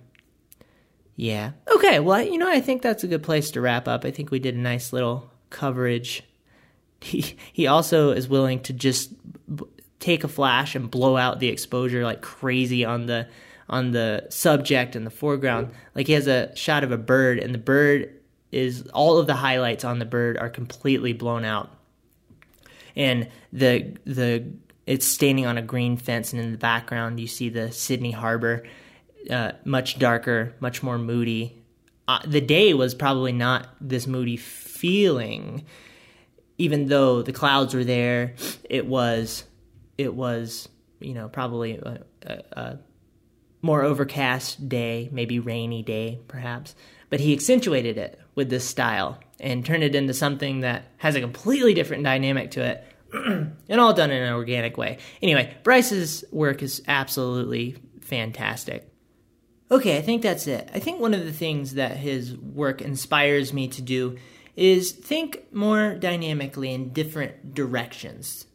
Yeah. 1.16 1.53
Okay, 1.75 2.01
well, 2.01 2.23
you 2.23 2.38
know, 2.38 2.49
I 2.49 2.61
think 2.61 2.83
that's 2.83 3.05
a 3.05 3.09
good 3.09 3.23
place 3.23 3.51
to 3.53 3.61
wrap 3.61 3.88
up. 3.88 4.05
I 4.05 4.11
think 4.11 4.31
we 4.31 4.38
did 4.38 4.55
a 4.55 4.59
nice 4.59 4.92
little 4.92 5.31
coverage 5.49 6.23
he 7.03 7.37
he 7.53 7.66
also 7.66 8.11
is 8.11 8.29
willing 8.29 8.61
to 8.61 8.73
just 8.73 9.12
b- 9.55 9.64
take 9.99 10.25
a 10.25 10.29
flash 10.29 10.75
and 10.75 10.90
blow 10.90 11.16
out 11.16 11.40
the 11.40 11.49
exposure 11.49 12.05
like 12.05 12.20
crazy 12.20 12.85
on 12.85 13.07
the 13.07 13.29
on 13.68 13.92
the 13.92 14.27
subject 14.31 14.96
in 14.96 15.05
the 15.05 15.11
foreground. 15.11 15.73
Like 15.94 16.07
he 16.07 16.12
has 16.12 16.27
a 16.27 16.55
shot 16.57 16.85
of 16.85 16.92
a 16.92 16.99
bird, 16.99 17.38
and 17.38 17.55
the 17.55 17.59
bird 17.59 18.12
is 18.53 18.83
all 18.88 19.18
of 19.18 19.27
the 19.27 19.35
highlights 19.35 19.85
on 19.85 19.99
the 19.99 20.05
bird 20.05 20.37
are 20.37 20.51
completely 20.51 21.12
blown 21.12 21.44
out, 21.44 21.70
and 22.96 23.29
the 23.53 23.96
the 24.05 24.44
it's 24.87 25.07
standing 25.07 25.46
on 25.46 25.59
a 25.59 25.62
green 25.62 25.96
fence, 25.96 26.33
and 26.33 26.42
in 26.42 26.53
the 26.53 26.59
background 26.59 27.20
you 27.20 27.26
see 27.26 27.48
the 27.48 27.70
Sydney 27.72 28.11
Harbor. 28.11 28.64
uh, 29.29 29.53
much 29.64 29.98
darker, 29.98 30.55
much 30.61 30.83
more 30.83 30.98
moody. 30.98 31.62
Uh, 32.09 32.20
the 32.26 32.40
day 32.40 32.72
was 32.74 32.94
probably 32.94 33.33
not 33.33 33.68
this 33.81 34.07
moody 34.07 34.37
feeling, 34.37 35.64
even 36.59 36.87
though 36.87 37.22
the 37.22 37.33
clouds 37.33 37.74
were 37.74 37.85
there. 37.85 38.35
It 38.68 38.87
was, 38.87 39.44
it 39.98 40.14
was, 40.14 40.68
you 41.00 41.14
know, 41.14 41.29
probably 41.29 41.76
a, 41.76 42.03
a, 42.22 42.42
a 42.53 42.79
more 43.62 43.83
overcast 43.83 44.68
day, 44.68 45.09
maybe 45.12 45.38
rainy 45.38 45.83
day, 45.83 46.20
perhaps. 46.29 46.74
But 47.11 47.20
he 47.20 47.33
accentuated 47.33 47.98
it 47.98 48.20
with 48.35 48.50
this 48.50 48.66
style 48.66 49.18
and 49.40 49.64
turn 49.64 49.83
it 49.83 49.94
into 49.94 50.14
something 50.14 50.61
that 50.61 50.85
has 50.98 51.14
a 51.14 51.20
completely 51.20 51.74
different 51.74 52.05
dynamic 52.05 52.50
to 52.53 52.64
it, 52.64 52.87
and 53.12 53.81
all 53.81 53.92
done 53.92 54.11
in 54.11 54.22
an 54.22 54.33
organic 54.33 54.76
way. 54.76 54.98
Anyway, 55.22 55.57
Bryce's 55.62 56.24
work 56.31 56.62
is 56.62 56.83
absolutely 56.87 57.76
fantastic. 58.00 58.87
Okay, 59.70 59.96
I 59.96 60.03
think 60.03 60.22
that's 60.22 60.46
it. 60.46 60.68
I 60.74 60.81
think 60.81 61.00
one 61.00 61.14
of 61.14 61.24
the 61.24 61.33
things 61.33 61.74
that 61.74 61.96
his 61.96 62.37
work 62.37 62.83
inspires 62.83 63.53
me 63.53 63.68
to 63.68 63.83
do 63.83 64.18
is 64.57 64.90
think 64.90 65.44
more 65.53 65.94
dynamically 65.94 66.74
in 66.74 66.92
different 66.92 67.55
directions. 67.55 68.46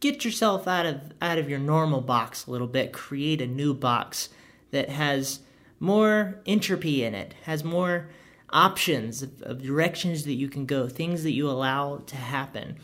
Get 0.00 0.24
yourself 0.24 0.68
out 0.68 0.86
of 0.86 1.00
out 1.20 1.38
of 1.38 1.48
your 1.48 1.58
normal 1.58 2.02
box 2.02 2.46
a 2.46 2.50
little 2.50 2.66
bit, 2.66 2.92
create 2.92 3.40
a 3.40 3.46
new 3.46 3.74
box 3.74 4.28
that 4.70 4.90
has 4.90 5.40
more 5.78 6.40
entropy 6.46 7.04
in 7.04 7.14
it, 7.14 7.34
has 7.44 7.64
more 7.64 8.10
options 8.50 9.22
of, 9.22 9.42
of 9.42 9.62
directions 9.62 10.24
that 10.24 10.34
you 10.34 10.48
can 10.48 10.66
go, 10.66 10.88
things 10.88 11.22
that 11.22 11.32
you 11.32 11.48
allow 11.48 11.98
to 12.06 12.16
happen. 12.16 12.76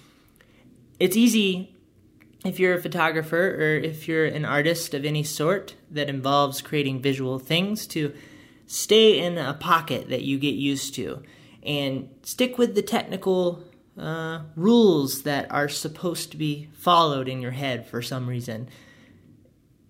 It's 0.98 1.16
easy 1.16 1.76
if 2.44 2.60
you're 2.60 2.74
a 2.74 2.80
photographer 2.80 3.56
or 3.58 3.76
if 3.76 4.06
you're 4.06 4.26
an 4.26 4.44
artist 4.44 4.94
of 4.94 5.04
any 5.04 5.22
sort 5.22 5.74
that 5.90 6.08
involves 6.08 6.62
creating 6.62 7.02
visual 7.02 7.38
things 7.38 7.86
to 7.88 8.14
stay 8.66 9.18
in 9.18 9.38
a 9.38 9.54
pocket 9.54 10.08
that 10.08 10.22
you 10.22 10.38
get 10.38 10.54
used 10.54 10.94
to 10.94 11.22
and 11.62 12.08
stick 12.22 12.58
with 12.58 12.74
the 12.74 12.82
technical 12.82 13.64
uh, 13.98 14.42
rules 14.54 15.22
that 15.22 15.50
are 15.50 15.68
supposed 15.68 16.30
to 16.30 16.36
be 16.36 16.68
followed 16.72 17.28
in 17.28 17.40
your 17.40 17.50
head 17.50 17.86
for 17.86 18.02
some 18.02 18.28
reason. 18.28 18.68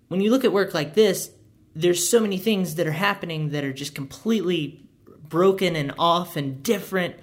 When 0.07 0.21
you 0.21 0.31
look 0.31 0.45
at 0.45 0.53
work 0.53 0.73
like 0.73 0.93
this, 0.93 1.31
there's 1.75 2.09
so 2.09 2.19
many 2.19 2.37
things 2.37 2.75
that 2.75 2.87
are 2.87 2.91
happening 2.91 3.49
that 3.49 3.63
are 3.63 3.73
just 3.73 3.93
completely 3.93 4.86
broken 5.29 5.75
and 5.75 5.93
off 5.97 6.35
and 6.35 6.63
different, 6.63 7.15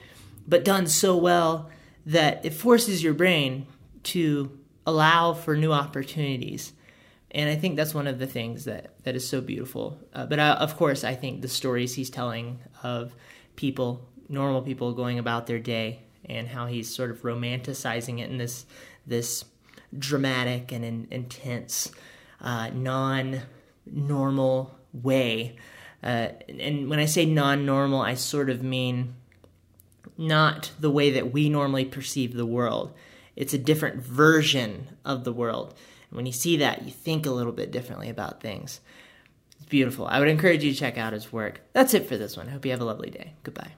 but 0.46 0.64
done 0.64 0.86
so 0.86 1.16
well 1.16 1.70
that 2.06 2.44
it 2.44 2.52
forces 2.52 3.02
your 3.02 3.14
brain 3.14 3.66
to 4.02 4.58
allow 4.86 5.32
for 5.32 5.56
new 5.56 5.72
opportunities. 5.72 6.72
And 7.30 7.50
I 7.50 7.56
think 7.56 7.76
that's 7.76 7.94
one 7.94 8.06
of 8.06 8.18
the 8.18 8.26
things 8.26 8.64
that, 8.64 8.94
that 9.04 9.16
is 9.16 9.26
so 9.26 9.40
beautiful. 9.40 9.98
Uh, 10.12 10.26
but 10.26 10.38
I, 10.38 10.50
uh, 10.50 10.54
of 10.56 10.76
course, 10.76 11.02
I 11.02 11.14
think 11.14 11.42
the 11.42 11.48
stories 11.48 11.94
he's 11.94 12.10
telling 12.10 12.60
of 12.82 13.14
people, 13.56 14.08
normal 14.28 14.62
people 14.62 14.92
going 14.92 15.18
about 15.18 15.46
their 15.46 15.58
day, 15.58 16.00
and 16.26 16.48
how 16.48 16.66
he's 16.66 16.94
sort 16.94 17.10
of 17.10 17.22
romanticizing 17.22 18.20
it 18.20 18.30
in 18.30 18.38
this 18.38 18.66
this 19.06 19.44
dramatic 19.98 20.72
and 20.72 20.84
in, 20.84 21.06
intense, 21.10 21.90
uh, 22.40 22.70
non 22.72 23.42
normal 23.86 24.78
way. 24.92 25.56
Uh, 26.04 26.28
and 26.60 26.90
when 26.90 26.98
I 26.98 27.06
say 27.06 27.24
non 27.24 27.64
normal, 27.64 28.02
I 28.02 28.14
sort 28.14 28.50
of 28.50 28.62
mean 28.62 29.14
not 30.18 30.70
the 30.78 30.90
way 30.90 31.10
that 31.12 31.32
we 31.32 31.48
normally 31.48 31.86
perceive 31.86 32.34
the 32.34 32.46
world. 32.46 32.94
It's 33.36 33.54
a 33.54 33.58
different 33.58 34.02
version 34.02 34.88
of 35.04 35.24
the 35.24 35.32
world. 35.32 35.74
And 36.10 36.16
when 36.16 36.26
you 36.26 36.32
see 36.32 36.58
that, 36.58 36.84
you 36.84 36.92
think 36.92 37.24
a 37.26 37.30
little 37.30 37.52
bit 37.52 37.72
differently 37.72 38.10
about 38.10 38.40
things. 38.40 38.80
It's 39.56 39.68
beautiful. 39.68 40.06
I 40.06 40.20
would 40.20 40.28
encourage 40.28 40.62
you 40.62 40.72
to 40.72 40.78
check 40.78 40.98
out 40.98 41.14
his 41.14 41.32
work. 41.32 41.62
That's 41.72 41.94
it 41.94 42.06
for 42.06 42.18
this 42.18 42.36
one. 42.36 42.48
I 42.48 42.52
hope 42.52 42.64
you 42.66 42.70
have 42.70 42.82
a 42.82 42.84
lovely 42.84 43.10
day. 43.10 43.32
Goodbye. 43.42 43.72